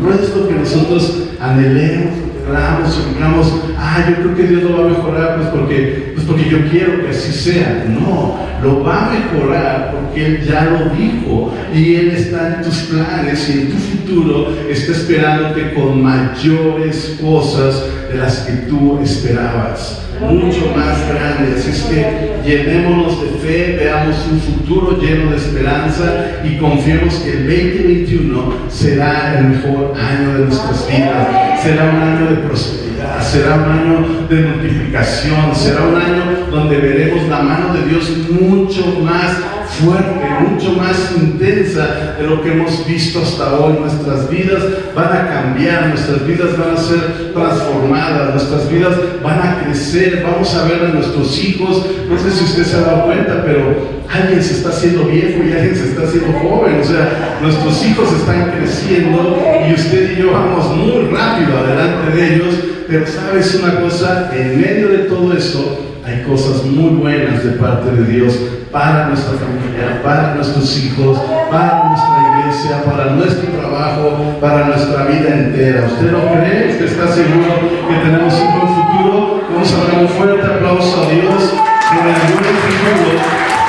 No 0.00 0.14
es 0.14 0.34
lo 0.36 0.48
que 0.48 0.54
nosotros 0.54 1.24
anhelemos 1.40 2.25
y 2.46 3.14
digamos, 3.14 3.52
ah, 3.76 4.04
yo 4.08 4.14
creo 4.16 4.36
que 4.36 4.42
Dios 4.44 4.62
lo 4.62 4.78
va 4.78 4.84
a 4.84 4.88
mejorar, 4.88 5.36
pues 5.36 5.48
porque, 5.48 6.12
pues 6.14 6.26
porque 6.26 6.48
yo 6.48 6.58
quiero 6.70 7.02
que 7.02 7.08
así 7.08 7.32
sea. 7.32 7.84
No, 7.88 8.36
lo 8.62 8.84
va 8.84 9.06
a 9.06 9.10
mejorar 9.10 9.92
porque 9.92 10.26
Él 10.26 10.42
ya 10.42 10.64
lo 10.64 10.90
dijo 10.94 11.52
y 11.74 11.96
Él 11.96 12.10
está 12.10 12.54
en 12.54 12.62
tus 12.62 12.76
planes 12.82 13.48
y 13.48 13.52
en 13.52 13.70
tu 13.72 13.76
futuro 13.76 14.54
está 14.70 14.92
esperándote 14.92 15.74
con 15.74 16.02
mayores 16.02 17.18
cosas 17.20 17.84
de 18.10 18.18
las 18.18 18.38
que 18.40 18.52
tú 18.68 19.00
esperabas 19.02 20.05
mucho 20.20 20.72
más 20.76 21.08
grande. 21.08 21.56
Así 21.56 21.70
es 21.70 21.82
que 21.82 22.36
llenémonos 22.44 23.20
de 23.22 23.28
fe, 23.38 23.76
veamos 23.78 24.16
un 24.30 24.40
futuro 24.40 24.98
lleno 25.00 25.30
de 25.30 25.36
esperanza 25.36 26.40
y 26.44 26.56
confiemos 26.56 27.14
que 27.16 27.32
el 27.32 27.46
2021 27.46 28.54
será 28.68 29.38
el 29.38 29.48
mejor 29.48 29.94
año 29.96 30.38
de 30.38 30.44
nuestras 30.46 30.88
vidas. 30.88 31.62
Será 31.62 31.84
un 31.84 32.02
año 32.02 32.30
de 32.30 32.36
prosperidad, 32.36 33.22
será 33.22 33.54
un 33.56 33.70
año 33.70 34.26
de 34.28 34.36
multiplicación, 34.36 35.54
será 35.54 35.82
un 35.82 35.96
año 35.96 36.24
donde 36.50 36.76
veremos 36.76 37.28
la 37.28 37.40
mano 37.40 37.74
de 37.74 37.86
Dios 37.88 38.10
mucho 38.30 39.00
más 39.02 39.55
fuerte, 39.66 40.26
mucho 40.40 40.72
más 40.72 41.12
intensa 41.16 42.14
de 42.18 42.26
lo 42.26 42.42
que 42.42 42.52
hemos 42.52 42.86
visto 42.86 43.22
hasta 43.22 43.54
hoy. 43.54 43.74
Nuestras 43.80 44.30
vidas 44.30 44.62
van 44.94 45.12
a 45.16 45.28
cambiar, 45.28 45.88
nuestras 45.88 46.26
vidas 46.26 46.56
van 46.58 46.76
a 46.76 46.76
ser 46.76 47.32
transformadas, 47.32 48.34
nuestras 48.34 48.70
vidas 48.70 48.94
van 49.22 49.38
a 49.40 49.64
crecer, 49.64 50.22
vamos 50.22 50.54
a 50.54 50.64
ver 50.64 50.84
a 50.84 50.88
nuestros 50.88 51.38
hijos. 51.38 51.86
No 52.08 52.18
sé 52.18 52.30
si 52.30 52.44
usted 52.44 52.64
se 52.64 52.76
ha 52.76 52.80
dado 52.80 53.04
cuenta, 53.04 53.42
pero 53.44 53.96
alguien 54.12 54.42
se 54.42 54.54
está 54.54 54.70
haciendo 54.70 55.04
viejo 55.04 55.42
y 55.44 55.52
alguien 55.52 55.76
se 55.76 55.90
está 55.90 56.02
haciendo 56.02 56.38
joven. 56.38 56.80
O 56.80 56.84
sea, 56.84 57.38
nuestros 57.42 57.84
hijos 57.84 58.12
están 58.12 58.52
creciendo 58.52 59.38
y 59.68 59.74
usted 59.74 60.12
y 60.12 60.22
yo 60.22 60.32
vamos 60.32 60.76
muy 60.76 61.08
rápido 61.10 61.58
adelante 61.58 62.16
de 62.16 62.34
ellos. 62.34 62.54
Pero 62.88 63.04
sabes 63.04 63.52
una 63.60 63.80
cosa, 63.80 64.30
en 64.32 64.60
medio 64.60 64.88
de 64.88 64.98
todo 65.08 65.36
eso 65.36 65.76
hay 66.04 66.22
cosas 66.22 66.62
muy 66.62 66.90
buenas 66.90 67.42
de 67.42 67.50
parte 67.52 67.90
de 67.90 68.04
Dios 68.04 68.38
para 68.70 69.08
nuestra 69.08 69.32
familia, 69.34 70.00
para 70.04 70.36
nuestros 70.36 70.78
hijos, 70.78 71.18
para 71.50 71.88
nuestra 71.88 72.38
iglesia, 72.38 72.84
para 72.84 73.06
nuestro 73.10 73.50
trabajo, 73.58 74.38
para 74.40 74.66
nuestra 74.68 75.04
vida 75.06 75.34
entera. 75.34 75.86
¿Usted 75.86 76.12
lo 76.12 76.30
cree? 76.30 76.70
¿Usted 76.70 76.84
está 76.84 77.08
seguro 77.08 77.58
que 77.88 77.96
tenemos 78.04 78.34
un 78.34 78.52
buen 78.52 78.68
futuro? 78.68 79.40
Vamos 79.52 79.72
a 79.72 79.92
dar 79.92 80.02
un 80.02 80.08
fuerte 80.08 80.46
aplauso 80.46 81.02
a 81.02 81.10
Dios 81.10 81.42
por 81.90 82.06
el 82.06 82.22
buen 82.22 82.54
futuro 82.62 83.18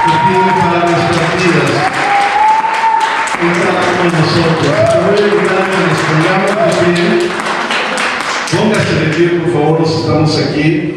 que 0.06 0.13
tiene 0.27 0.51
para 0.62 0.80
nuestras 0.86 1.30
vidas. 1.41 1.73
Uno 3.41 3.65
de 4.03 4.10
nosotros. 4.13 4.77
Nos. 6.88 7.57
Póngase 8.51 8.95
de 8.95 9.13
pie, 9.15 9.39
por 9.39 9.53
favor, 9.53 9.81
los 9.81 9.99
estamos 9.99 10.39
aquí. 10.39 10.93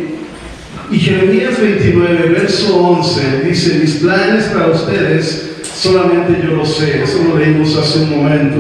Y 0.91 0.99
Jeremías 0.99 1.61
29, 1.61 2.29
verso 2.31 2.77
11, 2.77 3.43
dice, 3.45 3.79
mis 3.79 3.97
planes 3.97 4.45
para 4.47 4.69
ustedes, 4.69 5.61
solamente 5.75 6.41
yo 6.45 6.57
lo 6.57 6.65
sé, 6.65 7.03
eso 7.03 7.25
lo 7.29 7.39
leímos 7.39 7.77
hace 7.77 8.01
un 8.01 8.11
momento, 8.11 8.57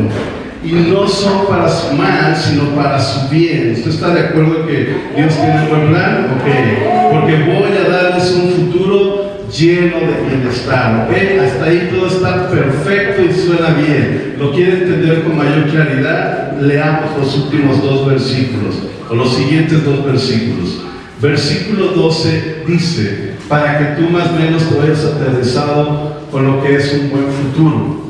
y 0.64 0.72
no 0.72 1.08
son 1.08 1.46
para 1.46 1.68
su 1.68 1.94
mal, 1.94 2.36
sino 2.36 2.64
para 2.74 3.00
su 3.00 3.28
bien. 3.28 3.74
¿Usted 3.76 3.90
está 3.90 4.14
de 4.14 4.20
acuerdo 4.20 4.66
que 4.66 4.94
Dios 5.16 5.34
tiene 5.34 5.62
un 5.62 5.68
buen 5.70 5.88
plan? 5.88 6.26
Ok, 6.36 7.12
porque 7.12 7.36
voy 7.44 7.76
a 7.84 7.88
darles 7.88 8.30
un 8.32 8.50
futuro 8.50 9.46
lleno 9.50 9.96
de 9.96 10.28
bienestar, 10.28 11.08
¿ok? 11.08 11.16
Hasta 11.44 11.64
ahí 11.64 11.90
todo 11.92 12.06
está 12.06 12.48
perfecto 12.48 13.22
y 13.22 13.34
suena 13.34 13.74
bien. 13.74 14.36
¿Lo 14.38 14.52
quiere 14.52 14.72
entender 14.72 15.22
con 15.22 15.36
mayor 15.36 15.68
claridad? 15.68 16.49
Leamos 16.60 17.18
los 17.18 17.36
últimos 17.36 17.82
dos 17.82 18.06
versículos, 18.06 18.74
o 19.08 19.14
los 19.14 19.34
siguientes 19.34 19.84
dos 19.84 20.04
versículos. 20.04 20.82
Versículo 21.20 21.88
12 21.88 22.64
dice, 22.66 23.34
para 23.48 23.78
que 23.78 24.00
tú 24.00 24.10
más 24.10 24.28
o 24.28 24.32
menos 24.34 24.68
te 24.68 24.78
vayas 24.78 25.04
aterrizado 25.04 26.20
con 26.30 26.46
lo 26.46 26.62
que 26.62 26.76
es 26.76 26.94
un 26.94 27.10
buen 27.10 27.26
futuro. 27.26 28.00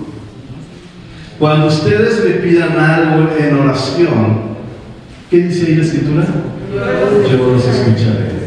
Cuando 1.38 1.68
ustedes 1.68 2.22
me 2.24 2.30
pidan 2.32 2.78
algo 2.78 3.30
en 3.38 3.56
oración, 3.56 4.40
¿qué 5.30 5.38
dice 5.38 5.66
ahí 5.66 5.74
la 5.76 5.82
escritura? 5.82 6.26
Yo 7.30 7.52
los 7.52 7.66
escucharé. 7.66 8.40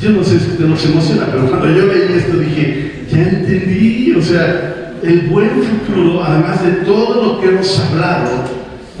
Yo 0.00 0.10
no 0.10 0.22
sé 0.22 0.38
si 0.38 0.56
te 0.58 0.64
nos 0.64 0.84
emociona, 0.84 1.26
pero 1.30 1.48
cuando 1.48 1.68
yo 1.68 1.86
leí 1.86 2.12
esto 2.16 2.36
dije, 2.36 3.06
ya 3.10 3.22
entendí, 3.22 4.14
o 4.16 4.22
sea, 4.22 4.94
el 5.02 5.20
buen 5.28 5.50
futuro, 5.62 6.22
además 6.22 6.62
de 6.64 6.72
todo 6.84 7.24
lo 7.24 7.40
que 7.40 7.48
hemos 7.48 7.80
hablado, 7.80 8.44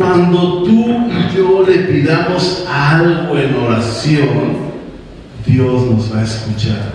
cuando 0.02 0.62
tú 0.64 0.86
y 1.08 1.36
yo 1.36 1.64
le 1.66 1.78
pidamos 1.78 2.64
algo 2.68 3.38
en 3.38 3.54
oración, 3.54 4.72
Dios 5.46 5.82
nos 5.90 6.12
va 6.12 6.20
a 6.20 6.24
escuchar. 6.24 6.92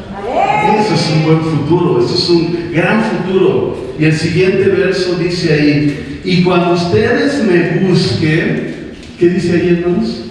Eso 0.80 0.93
es 0.93 1.12
un 1.15 1.24
buen 1.24 1.41
futuro, 1.41 2.04
eso 2.04 2.15
es 2.15 2.30
un 2.30 2.72
gran 2.74 3.02
futuro. 3.04 3.78
Y 3.98 4.06
el 4.06 4.13
siguiente 4.13 4.67
verso 4.70 5.15
dice 5.15 5.54
ahí, 5.54 6.22
y 6.24 6.43
cuando 6.43 6.74
ustedes 6.74 7.43
me 7.43 7.88
busquen, 7.88 8.93
¿qué 9.17 9.30
dice 9.30 9.54
ahí 9.54 9.82
hermanos? 9.82 10.24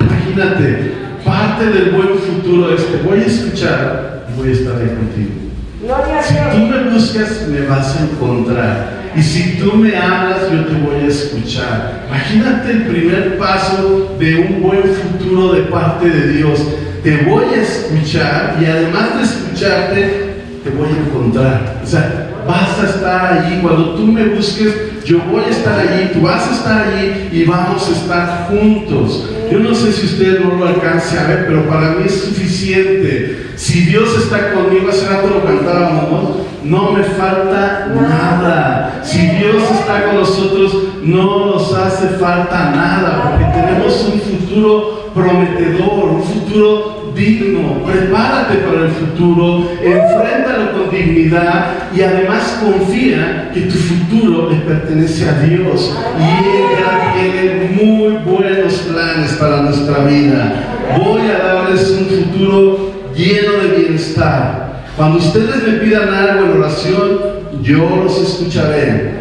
Imagínate, 0.00 0.92
parte 1.24 1.66
del 1.66 1.90
buen 1.90 2.14
futuro 2.18 2.72
es 2.72 2.82
que 2.82 2.96
voy 3.08 3.18
a 3.18 3.26
escuchar 3.26 4.28
y 4.32 4.38
voy 4.38 4.50
a 4.50 4.52
estar 4.52 4.76
ahí 4.76 4.88
contigo. 4.88 5.47
Si 5.80 6.34
tú 6.34 6.66
me 6.66 6.90
buscas, 6.90 7.46
me 7.48 7.66
vas 7.66 7.96
a 7.96 8.04
encontrar. 8.04 8.98
Y 9.14 9.22
si 9.22 9.58
tú 9.58 9.74
me 9.74 9.96
hablas, 9.96 10.50
yo 10.50 10.64
te 10.64 10.74
voy 10.74 11.04
a 11.04 11.06
escuchar. 11.06 12.04
Imagínate 12.08 12.70
el 12.72 12.82
primer 12.86 13.38
paso 13.38 14.16
de 14.18 14.34
un 14.36 14.62
buen 14.62 14.82
futuro 14.82 15.52
de 15.52 15.62
parte 15.62 16.08
de 16.10 16.32
Dios. 16.32 16.60
Te 17.04 17.18
voy 17.18 17.44
a 17.54 17.62
escuchar 17.62 18.56
y 18.60 18.64
además 18.64 19.18
de 19.18 19.22
escucharte, 19.22 20.34
te 20.64 20.70
voy 20.70 20.88
a 20.88 21.08
encontrar. 21.08 21.80
O 21.82 21.86
sea, 21.86 22.28
vas 22.46 22.80
a 22.80 22.86
estar 22.86 23.32
allí. 23.38 23.60
Cuando 23.62 23.94
tú 23.94 24.04
me 24.04 24.24
busques, 24.24 25.04
yo 25.04 25.20
voy 25.30 25.44
a 25.44 25.50
estar 25.50 25.78
allí, 25.78 26.10
tú 26.12 26.22
vas 26.22 26.48
a 26.48 26.54
estar 26.54 26.88
allí 26.88 27.28
y 27.30 27.44
vamos 27.44 27.88
a 27.88 27.92
estar 27.92 28.48
juntos. 28.48 29.30
Yo 29.50 29.58
no 29.60 29.74
sé 29.74 29.92
si 29.92 30.06
usted 30.06 30.40
no 30.40 30.56
lo 30.56 30.68
alcance 30.68 31.18
a 31.18 31.26
ver, 31.26 31.46
pero 31.46 31.68
para 31.68 31.92
mí 31.92 32.04
es 32.06 32.20
suficiente. 32.20 33.46
Si 33.56 33.86
Dios 33.86 34.16
está 34.18 34.52
conmigo, 34.52 34.88
hace 34.88 35.08
rato 35.08 35.28
lo 35.28 35.44
cantábamos, 35.44 36.10
¿no? 36.10 36.48
no 36.64 36.92
me 36.92 37.02
falta 37.02 37.88
nada. 37.94 39.00
Si 39.02 39.18
Dios 39.18 39.62
está 39.80 40.04
con 40.06 40.16
nosotros, 40.16 40.76
no 41.02 41.46
nos 41.46 41.72
hace 41.74 42.08
falta 42.18 42.70
nada, 42.70 43.22
porque 43.30 43.44
tenemos 43.58 44.12
un 44.12 44.20
futuro 44.20 45.10
prometedor, 45.14 46.10
un 46.10 46.22
futuro 46.22 47.12
digno. 47.14 47.82
Prepárate 47.84 48.58
para 48.58 48.86
el 48.86 48.90
futuro, 48.90 49.70
enfréntalo 49.82 50.72
con 50.72 50.90
dignidad 50.90 51.90
y 51.94 52.02
además 52.02 52.60
confía 52.62 53.50
que 53.52 53.62
tu 53.62 53.76
futuro 53.76 54.50
le 54.50 54.56
pertenece 54.58 55.28
a 55.28 55.40
Dios 55.40 55.96
y 56.18 56.46
Él 56.46 56.64
ya 56.78 57.14
tiene 57.14 57.82
muy 57.82 58.12
buenos 58.18 58.74
planes 58.74 59.32
para 59.38 59.62
nuestra 59.62 60.04
vida. 60.04 60.78
Voy 60.98 61.22
a 61.30 61.38
darles 61.38 61.90
un 61.90 62.06
futuro 62.06 62.92
lleno 63.14 63.52
de 63.62 63.76
bienestar 63.76 64.68
cuando 64.98 65.18
ustedes 65.18 65.62
me 65.64 65.74
pidan 65.74 66.12
algo 66.12 66.46
en 66.46 66.60
oración, 66.60 67.18
yo 67.62 68.02
los 68.02 68.20
escucharé. 68.20 69.12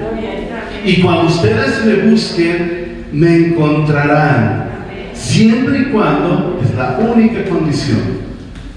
Y 0.84 1.04
cuando 1.04 1.28
ustedes 1.28 1.86
me 1.86 2.10
busquen, 2.10 3.06
me 3.12 3.36
encontrarán. 3.36 4.72
Siempre 5.14 5.82
y 5.82 5.86
cuando, 5.92 6.60
es 6.64 6.76
la 6.76 6.98
única 6.98 7.46
condición, 7.48 8.00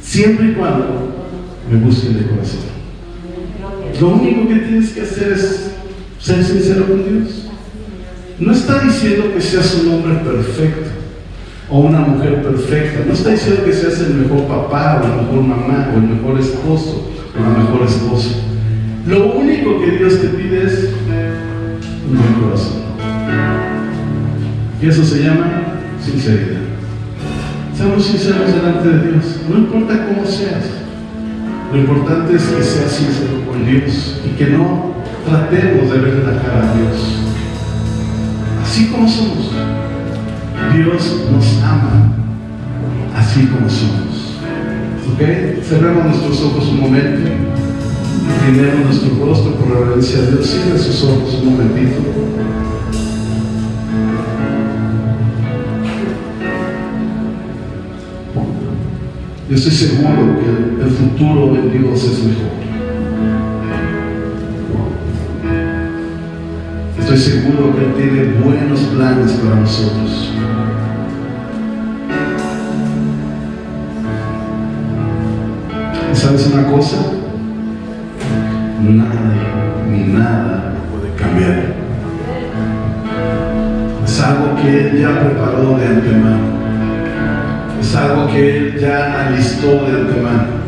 siempre 0.02 0.48
y 0.48 0.52
cuando 0.52 1.30
me 1.70 1.78
busquen 1.78 2.18
de 2.18 2.26
corazón. 2.26 2.60
Lo 3.98 4.08
único 4.08 4.46
que 4.46 4.56
tienes 4.56 4.90
que 4.90 5.00
hacer 5.00 5.32
es 5.32 5.70
ser 6.18 6.44
sincero 6.44 6.86
con 6.86 6.98
Dios. 6.98 7.46
No 8.38 8.52
está 8.52 8.80
diciendo 8.80 9.32
que 9.32 9.40
seas 9.40 9.74
un 9.82 9.94
hombre 9.94 10.16
perfecto 10.16 10.90
o 11.70 11.78
una 11.78 12.00
mujer 12.00 12.42
perfecta. 12.42 13.04
No 13.06 13.12
está 13.12 13.30
diciendo 13.30 13.64
que 13.64 13.72
seas 13.72 14.00
el 14.00 14.14
mejor 14.14 14.46
papá 14.46 15.00
o 15.00 15.08
la 15.08 15.22
mejor 15.22 15.42
mamá 15.42 15.90
o 15.94 15.98
el 15.98 16.02
mejor 16.02 16.40
esposo 16.40 17.08
o 17.36 17.40
la 17.40 17.58
mejor 17.58 17.86
esposa. 17.86 18.30
Lo 19.06 19.34
único 19.34 19.80
que 19.80 19.92
Dios 19.92 20.20
te 20.20 20.28
pide 20.28 20.66
es 20.66 20.90
un 22.08 22.16
buen 22.18 22.34
corazón. 22.34 22.80
Y 24.82 24.86
eso 24.86 25.04
se 25.04 25.22
llama 25.22 25.62
sinceridad. 26.04 26.60
Seamos 27.76 28.04
sinceros 28.04 28.52
delante 28.52 28.88
de 28.88 29.12
Dios. 29.12 29.40
No 29.48 29.58
importa 29.58 30.06
cómo 30.06 30.26
seas. 30.26 30.64
Lo 31.72 31.78
importante 31.78 32.34
es 32.34 32.42
que 32.42 32.62
seas 32.62 32.90
sincero 32.90 33.46
con 33.48 33.64
Dios 33.64 34.20
y 34.26 34.36
que 34.36 34.46
no 34.46 34.94
tratemos 35.24 35.90
de 35.90 35.98
ver 35.98 36.14
la 36.24 36.42
cara 36.42 36.72
a 36.72 36.76
Dios. 36.76 37.20
Así 38.62 38.88
como 38.88 39.08
somos. 39.08 39.50
Dios 40.72 41.24
nos 41.32 41.62
ama 41.64 42.14
así 43.16 43.46
como 43.46 43.68
somos. 43.68 44.36
¿Ok? 45.12 45.62
Cerremos 45.64 46.04
nuestros 46.06 46.42
ojos 46.42 46.68
un 46.68 46.80
momento. 46.80 47.30
Inclinemos 48.48 48.84
nuestro 48.86 49.26
rostro 49.26 49.54
por 49.56 49.68
la 49.70 49.80
reverencia 49.80 50.20
de 50.22 50.32
Dios. 50.32 50.46
Cierre 50.46 50.78
sus 50.78 51.04
ojos 51.04 51.38
un 51.42 51.50
momentito. 51.50 52.00
Yo 59.48 59.56
estoy 59.56 59.72
seguro 59.72 60.38
que 60.38 60.84
el 60.84 60.90
futuro 60.90 61.54
de 61.54 61.76
Dios 61.76 62.04
es 62.04 62.22
mejor. 62.22 62.60
Estoy 67.00 67.18
seguro 67.18 67.74
que 67.74 67.84
Él 67.84 67.94
tiene 67.96 68.32
buenos 68.34 68.78
planes 68.94 69.32
para 69.32 69.56
nosotros. 69.56 70.29
Sabes 76.30 76.52
una 76.52 76.66
cosa? 76.70 76.96
Nadie 78.82 79.90
ni 79.90 80.12
nada 80.12 80.74
puede 80.90 81.12
cambiar. 81.16 81.74
Es 84.04 84.20
algo 84.20 84.54
que 84.62 84.80
Él 84.80 85.00
ya 85.00 85.20
preparó 85.20 85.76
de 85.76 85.86
antemano. 85.86 86.60
Es 87.80 87.96
algo 87.96 88.28
que 88.28 88.58
Él 88.58 88.78
ya 88.80 89.26
alistó 89.26 89.66
de 89.66 90.02
antemano. 90.02 90.60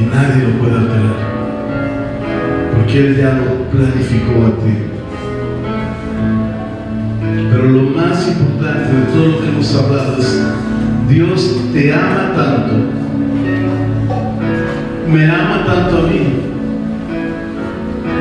Y 0.00 0.04
nadie 0.04 0.44
lo 0.44 0.58
puede 0.58 0.78
alterar. 0.78 1.34
Porque 2.74 2.98
Él 2.98 3.16
ya 3.18 3.34
lo 3.34 3.70
planificó 3.70 4.46
a 4.46 4.64
ti. 4.64 4.74
Pero 7.50 7.64
lo 7.68 7.90
más 7.90 8.26
importante 8.26 8.90
de 8.90 9.02
todo 9.12 9.26
lo 9.26 9.40
que 9.42 9.48
hemos 9.48 9.76
hablado 9.76 10.18
es, 10.18 10.42
Dios 11.08 11.56
te 11.74 11.92
ama 11.92 12.32
tanto, 12.34 13.03
me 15.08 15.24
ama 15.30 15.64
tanto 15.66 15.98
a 15.98 16.02
mí, 16.02 16.20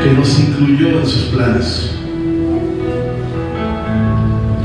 que 0.03 0.11
nos 0.13 0.39
incluyó 0.39 0.99
en 0.99 1.05
sus 1.05 1.23
planes. 1.25 1.89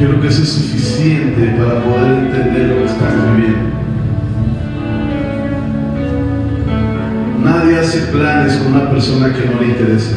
Yo 0.00 0.08
creo 0.08 0.20
que 0.20 0.28
eso 0.28 0.42
es 0.42 0.48
suficiente 0.48 1.54
para 1.58 1.82
poder 1.82 2.18
entender 2.26 2.68
lo 2.68 2.76
que 2.76 2.84
estamos 2.84 3.36
viviendo. 3.36 3.68
Nadie 7.44 7.78
hace 7.78 7.98
planes 8.12 8.56
con 8.58 8.74
una 8.74 8.90
persona 8.90 9.32
que 9.32 9.46
no 9.46 9.60
le 9.60 9.68
interesa. 9.68 10.16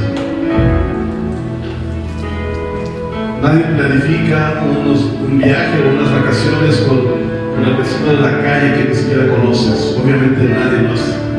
Nadie 3.41 3.63
planifica 3.75 4.61
unos- 4.69 5.05
un 5.27 5.37
viaje 5.39 5.77
o 5.83 5.99
unas 5.99 6.11
vacaciones 6.11 6.77
con, 6.87 6.97
con 6.99 7.65
el 7.65 7.75
vecino 7.77 8.11
de 8.13 8.21
la 8.21 8.41
calle 8.43 8.73
que 8.83 8.89
ni 8.89 8.95
siquiera 8.95 9.27
conoces. 9.29 9.97
Obviamente 9.99 10.43
nadie 10.43 10.81
lo 10.83 10.93
hace. 10.93 11.30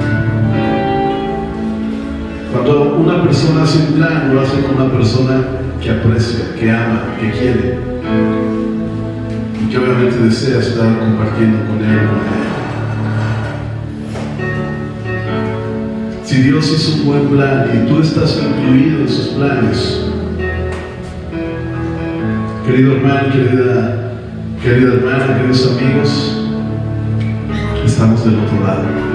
Cuando 2.64 2.94
una 2.94 3.24
persona 3.24 3.64
hace 3.64 3.78
un 3.88 3.94
plan, 3.94 4.32
lo 4.32 4.40
hace 4.40 4.60
con 4.60 4.76
una 4.76 4.92
persona 4.92 5.40
que 5.80 5.90
aprecia, 5.90 6.54
que 6.54 6.70
ama, 6.70 7.16
que 7.18 7.32
quiere. 7.32 7.78
Y 9.60 9.68
que 9.68 9.78
obviamente 9.78 10.16
desea 10.18 10.60
estar 10.60 10.96
compartiendo 10.96 11.58
con 11.66 11.78
él. 11.78 11.98
Si 16.22 16.42
Dios 16.42 16.72
hizo 16.72 17.00
un 17.00 17.06
buen 17.06 17.26
plan 17.30 17.68
y 17.74 17.88
tú 17.88 18.00
estás 18.00 18.40
incluido 18.40 19.00
en 19.00 19.08
sus 19.08 19.26
planes, 19.30 20.06
querido 22.64 22.92
hermano, 22.92 23.32
querida, 23.32 24.12
querida 24.62 24.92
hermana, 24.94 25.36
queridos 25.36 25.68
amigos, 25.76 26.46
estamos 27.84 28.24
del 28.24 28.38
otro 28.38 28.64
lado. 28.64 29.11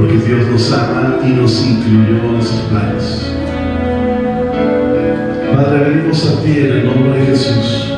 Porque 0.00 0.16
Dios 0.16 0.48
nos 0.50 0.72
ama 0.72 1.18
y 1.22 1.28
nos 1.32 1.62
incluyó 1.62 2.34
en 2.34 2.42
sus 2.42 2.60
planes. 2.70 3.32
Padre, 5.54 5.90
venimos 5.90 6.26
a 6.26 6.42
ti 6.42 6.58
en 6.58 6.72
el 6.72 6.86
nombre 6.86 7.20
de 7.20 7.26
Jesús. 7.26 7.92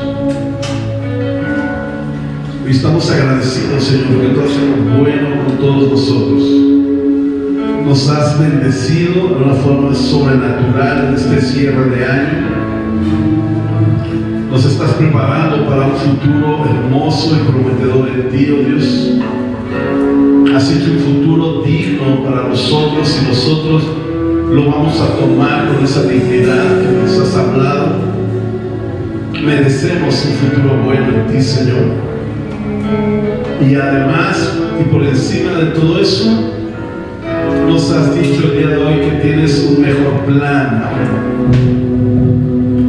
Y 2.67 2.71
estamos 2.71 3.09
agradecidos, 3.09 3.83
Señor, 3.85 4.07
porque 4.07 4.27
tú 4.29 4.41
has 4.41 4.49
sido 4.49 4.97
bueno 4.99 5.45
con 5.45 5.57
todos 5.57 5.91
nosotros 5.91 6.63
nos 7.85 8.09
has 8.09 8.39
bendecido 8.39 9.27
de 9.27 9.43
una 9.43 9.53
forma 9.53 9.93
sobrenatural 9.93 11.09
en 11.09 11.13
este 11.13 11.41
cierre 11.41 11.89
de 11.89 12.05
año. 12.05 12.49
Nos 14.49 14.65
estás 14.65 14.91
preparando 14.93 15.67
para 15.67 15.87
un 15.87 15.95
futuro 15.95 16.65
hermoso 16.65 17.35
y 17.35 17.51
prometedor 17.51 18.09
en 18.09 18.29
ti, 18.29 18.49
oh 18.51 18.67
Dios. 18.67 20.32
Hecho 20.45 20.91
un 20.91 20.99
futuro 20.99 21.61
digno 21.61 22.23
para 22.23 22.49
nosotros 22.49 23.17
y 23.21 23.27
nosotros 23.27 23.83
lo 24.51 24.65
vamos 24.69 24.99
a 24.99 25.17
tomar 25.17 25.67
con 25.67 25.83
esa 25.83 26.03
dignidad 26.03 26.81
que 26.81 27.01
nos 27.01 27.17
has 27.19 27.35
hablado. 27.37 27.95
Merecemos 29.41 30.25
un 30.25 30.33
futuro 30.33 30.83
bueno 30.83 31.07
en 31.15 31.27
ti, 31.27 31.41
Señor. 31.41 31.85
Y 33.61 33.75
además, 33.75 34.57
y 34.79 34.83
por 34.91 35.03
encima 35.03 35.53
de 35.53 35.65
todo 35.67 35.99
eso, 35.99 36.29
nos 37.67 37.91
has 37.91 38.13
dicho 38.13 38.51
el 38.51 38.57
día 38.57 38.67
de 38.67 38.77
hoy 38.77 38.95
que 38.99 39.19
tienes 39.21 39.65
un 39.69 39.81
mejor 39.81 40.25
plan, 40.25 40.83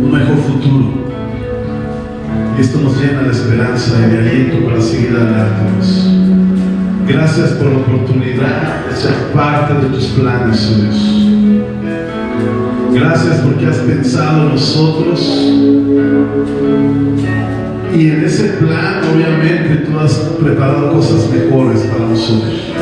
un 0.02 0.10
mejor 0.12 0.36
futuro. 0.38 0.92
Y 2.58 2.60
esto 2.60 2.80
nos 2.80 3.00
llena 3.00 3.22
de 3.22 3.30
esperanza 3.30 3.94
y 4.06 4.10
de 4.10 4.18
aliento 4.18 4.64
para 4.66 4.80
seguir 4.80 5.10
adelante. 5.10 6.53
Gracias 7.06 7.50
por 7.50 7.70
la 7.70 7.78
oportunidad 7.78 8.86
de 8.88 8.96
ser 8.96 9.14
parte 9.34 9.74
de 9.74 9.88
tus 9.88 10.06
planes, 10.06 10.72
oh 10.72 10.80
Dios. 10.80 11.24
Gracias 12.94 13.36
porque 13.38 13.66
has 13.66 13.78
pensado 13.78 14.42
en 14.42 14.48
nosotros. 14.50 15.20
Y 17.94 18.08
en 18.08 18.24
ese 18.24 18.44
plan, 18.54 19.02
obviamente, 19.12 19.84
tú 19.86 19.98
has 19.98 20.14
preparado 20.42 20.92
cosas 20.92 21.30
mejores 21.30 21.80
para 21.82 22.06
nosotros. 22.06 22.72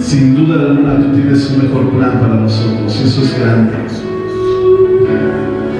Sin 0.00 0.34
duda 0.34 0.60
alguna 0.60 0.96
tú 0.96 1.12
tienes 1.14 1.50
un 1.50 1.64
mejor 1.64 1.90
plan 1.90 2.18
para 2.20 2.34
nosotros 2.34 2.98
y 3.00 3.08
eso 3.08 3.22
es 3.22 3.38
grande. 3.38 3.72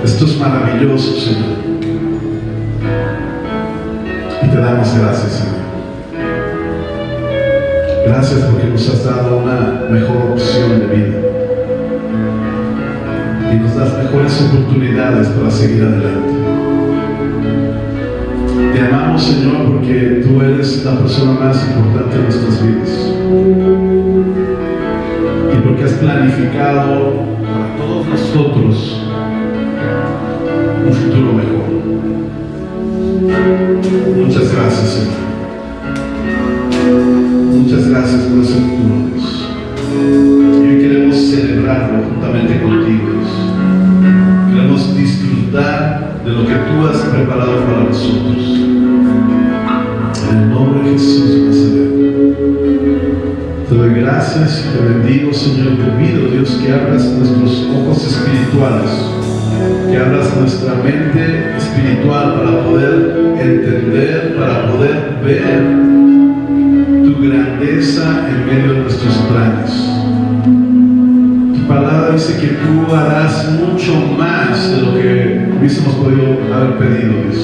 Esto 0.04 0.24
es 0.24 0.38
maravilloso, 0.38 1.12
Señor. 1.18 1.60
Y 4.42 4.48
te 4.48 4.56
damos 4.56 4.98
gracias, 4.98 5.32
Señor. 5.32 5.49
Gracias 8.10 8.40
porque 8.40 8.66
nos 8.66 8.88
has 8.88 9.04
dado 9.04 9.38
una 9.38 9.86
mejor 9.88 10.32
opción 10.32 10.80
de 10.80 10.86
vida. 10.86 11.18
Y 13.52 13.56
nos 13.60 13.76
das 13.76 13.98
mejores 13.98 14.42
oportunidades 14.50 15.28
para 15.28 15.48
seguir 15.48 15.84
adelante. 15.84 16.32
Te 18.72 18.80
amamos, 18.80 19.22
Señor, 19.22 19.64
porque 19.68 20.24
tú 20.26 20.42
eres 20.42 20.84
la 20.84 20.98
persona 20.98 21.38
más 21.38 21.64
importante 21.68 22.16
de 22.16 22.22
nuestras 22.24 22.66
vidas 22.66 23.12
y 25.52 25.56
porque 25.64 25.84
has 25.84 25.92
planificado 25.92 27.12
para 27.46 27.76
todos 27.76 28.08
nosotros 28.08 29.02
un 30.84 30.92
futuro 30.92 31.32
mejor. 31.32 31.68
Muchas 34.16 34.52
gracias, 34.52 34.88
Señor. 34.88 35.29
Gracias 37.90 38.22
por 38.22 38.44
ese 38.44 38.54
futuro, 38.54 39.10
Dios. 39.12 39.48
Y 39.92 40.64
hoy 40.64 40.80
queremos 40.80 41.16
celebrarlo 41.16 42.04
juntamente 42.04 42.62
contigo. 42.62 43.08
Queremos 44.48 44.96
disfrutar 44.96 46.22
de 46.24 46.30
lo 46.30 46.46
que 46.46 46.54
tú 46.54 46.86
has 46.86 46.98
preparado 46.98 47.56
para 47.64 47.80
nosotros. 47.88 48.46
En 50.22 50.38
el 50.38 50.50
nombre 50.50 50.88
de 50.88 50.92
Jesús. 50.92 51.72
Te 53.68 53.74
doy 53.74 53.94
gracias 53.94 54.64
y 54.64 54.78
te 54.78 54.84
bendigo, 54.88 55.32
Señor. 55.32 55.70
Te 55.70 55.90
pido, 55.98 56.30
Dios, 56.30 56.60
que 56.62 56.72
abras 56.72 57.04
nuestros 57.06 57.70
ojos 57.74 58.06
espirituales, 58.06 58.90
que 59.90 59.96
abras 59.96 60.36
nuestra 60.38 60.74
mente 60.76 61.56
espiritual 61.56 62.34
para 62.36 62.64
poder 62.66 63.34
entender, 63.36 64.36
para 64.38 64.70
poder 64.70 65.18
ver 65.24 65.89
grandeza 67.30 68.28
en 68.28 68.46
medio 68.46 68.72
de 68.74 68.80
nuestros 68.80 69.14
planes. 69.28 69.70
Tu 71.54 71.68
palabra 71.68 72.10
dice 72.12 72.40
que 72.40 72.48
tú 72.48 72.94
harás 72.94 73.50
mucho 73.52 73.94
más 74.18 74.70
de 74.70 74.82
lo 74.82 74.94
que 74.94 75.48
hubiésemos 75.56 75.94
podido 75.94 76.38
haber 76.52 76.78
pedido, 76.78 77.12
Dios. 77.22 77.40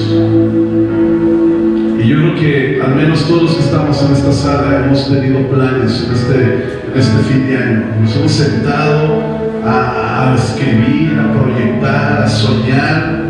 Y 1.99 2.07
yo 2.09 2.17
creo 2.17 2.35
que 2.35 2.81
al 2.83 2.95
menos 2.95 3.25
todos 3.27 3.43
los 3.43 3.53
que 3.55 3.63
estamos 3.63 4.03
en 4.03 4.11
esta 4.13 4.31
sala 4.31 4.85
hemos 4.85 5.09
tenido 5.09 5.47
planes 5.47 6.05
en 6.05 6.13
este, 6.13 6.43
en 6.93 6.99
este 6.99 7.17
fin 7.23 7.47
de 7.47 7.57
año. 7.57 7.85
Nos 8.01 8.15
hemos 8.15 8.31
sentado 8.31 9.23
a, 9.65 10.31
a 10.31 10.35
escribir, 10.35 11.17
a 11.17 11.33
proyectar, 11.33 12.23
a 12.23 12.27
soñar. 12.27 13.23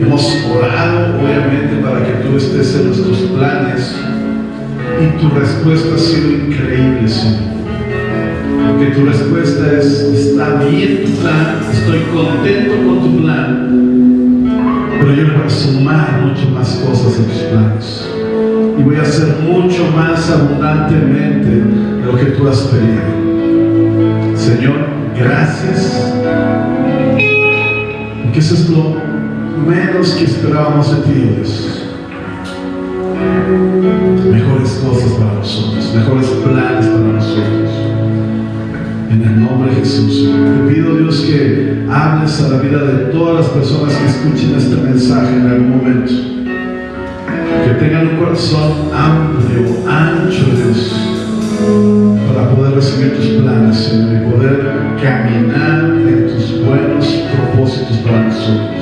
Hemos 0.00 0.44
orado, 0.54 1.18
obviamente, 1.18 1.76
para 1.82 2.04
que 2.04 2.12
tú 2.26 2.36
estés 2.36 2.76
en 2.76 2.86
nuestros 2.88 3.18
planes. 3.30 4.13
Y 5.00 5.20
tu 5.20 5.28
respuesta 5.30 5.94
ha 5.94 5.98
sido 5.98 6.30
increíble, 6.30 7.08
Señor. 7.08 7.54
Porque 8.68 8.92
tu 8.92 9.04
respuesta 9.04 9.72
es, 9.78 10.00
está 10.00 10.64
bien 10.64 11.04
tu 11.04 11.10
plan, 11.20 11.60
estoy 11.72 12.00
contento 12.12 12.74
con 12.86 13.00
tu 13.02 13.22
plan, 13.22 13.68
pero 14.98 15.14
yo 15.14 15.24
voy 15.26 15.46
a 15.46 15.50
sumar 15.50 16.22
mucho 16.22 16.48
más 16.50 16.74
cosas 16.76 17.18
en 17.18 17.24
tus 17.26 17.42
planes. 17.42 18.08
hacer 19.00 19.36
mucho 19.42 19.84
más 19.94 20.30
abundantemente 20.30 21.62
lo 22.04 22.16
que 22.16 22.24
tú 22.26 22.48
has 22.48 22.60
pedido. 22.62 24.36
Señor, 24.36 24.86
gracias. 25.16 26.12
Que 28.32 28.38
eso 28.40 28.54
es 28.54 28.68
lo 28.68 28.96
menos 29.66 30.14
que 30.14 30.24
esperábamos 30.24 30.90
de 30.90 31.02
ti, 31.02 31.20
Dios. 31.36 31.83
Mejores 33.44 34.70
cosas 34.82 35.12
para 35.12 35.34
nosotros, 35.34 35.94
mejores 35.94 36.26
planes 36.26 36.86
para 36.86 37.12
nosotros. 37.12 37.70
En 39.10 39.22
el 39.22 39.40
nombre 39.40 39.70
de 39.70 39.80
Jesús. 39.80 40.30
Te 40.30 40.72
pido, 40.74 40.96
Dios, 40.96 41.20
que 41.20 41.86
hables 41.90 42.42
a 42.42 42.48
la 42.48 42.62
vida 42.62 42.78
de 42.84 43.12
todas 43.12 43.44
las 43.44 43.46
personas 43.48 43.94
que 43.94 44.06
escuchen 44.06 44.54
este 44.56 44.76
mensaje 44.76 45.36
en 45.36 45.46
algún 45.46 45.70
momento. 45.76 46.12
Que 47.64 47.74
tengan 47.74 48.08
un 48.08 48.16
corazón 48.16 48.72
amplio, 48.94 49.88
ancho, 49.88 50.44
Dios, 50.56 50.96
para 52.28 52.50
poder 52.50 52.74
recibir 52.74 53.16
tus 53.16 53.26
planes, 53.42 53.76
Señor, 53.76 54.14
y 54.14 54.30
poder 54.32 54.72
caminar 55.02 55.84
en 55.84 56.34
tus 56.34 56.64
buenos 56.64 57.06
propósitos 57.06 57.98
para 57.98 58.24
nosotros. 58.24 58.73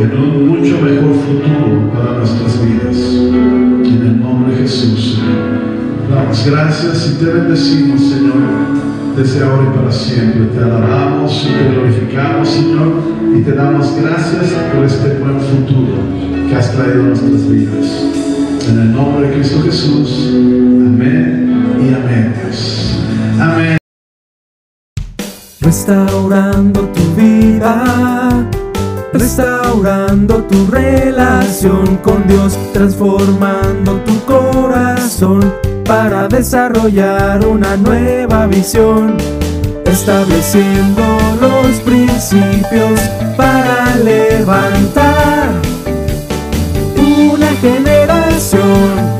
En 0.00 0.18
un 0.18 0.48
mucho 0.48 0.80
mejor 0.80 1.14
futuro 1.14 1.90
para 1.92 2.18
nuestras 2.18 2.64
vidas. 2.64 2.96
En 2.96 4.02
el 4.02 4.20
nombre 4.20 4.54
de 4.54 4.62
Jesús. 4.62 5.20
Damos 6.10 6.46
gracias 6.46 7.12
y 7.12 7.24
te 7.24 7.30
bendecimos, 7.30 8.00
Señor 8.00 8.86
desde 9.16 9.42
ahora 9.42 9.70
y 9.72 9.76
para 9.76 9.90
siempre. 9.90 10.44
Te 10.46 10.58
alabamos 10.58 11.46
y 11.48 11.52
te 11.52 11.74
glorificamos, 11.74 12.48
Señor, 12.48 12.92
y 13.34 13.42
te 13.42 13.52
damos 13.52 13.96
gracias 14.00 14.52
por 14.74 14.84
este 14.84 15.18
buen 15.18 15.40
futuro 15.40 15.96
que 16.48 16.54
has 16.54 16.70
traído 16.72 17.02
a 17.02 17.06
nuestras 17.06 17.48
vidas. 17.48 18.04
En 18.68 18.78
el 18.80 18.92
nombre 18.92 19.28
de 19.28 19.34
Cristo 19.34 19.62
Jesús. 19.62 20.28
Amén 20.30 21.78
y 21.80 21.94
amén. 21.94 22.34
Dios. 22.44 23.00
Amén. 23.40 23.78
Restaurando 25.60 26.80
tu 26.80 27.20
vida, 27.20 28.46
restaurando 29.18 30.44
tu 30.44 30.66
relación 30.66 31.96
con 32.02 32.26
Dios, 32.26 32.58
transformando 32.72 33.92
tu 34.00 34.20
corazón 34.24 35.54
para 35.84 36.28
desarrollar 36.28 37.46
una 37.46 37.76
nueva 37.76 38.46
visión, 38.46 39.16
estableciendo 39.86 41.02
los 41.40 41.80
principios 41.80 43.00
para 43.36 43.96
levantar 43.96 45.50
una 46.98 47.48
generación 47.60 49.16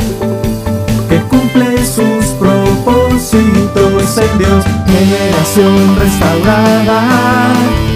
que 1.08 1.20
cumple 1.22 1.84
sus 1.84 2.26
propósitos 2.38 4.18
en 4.18 4.38
Dios, 4.38 4.64
generación 4.86 5.96
restaurada. 5.98 7.95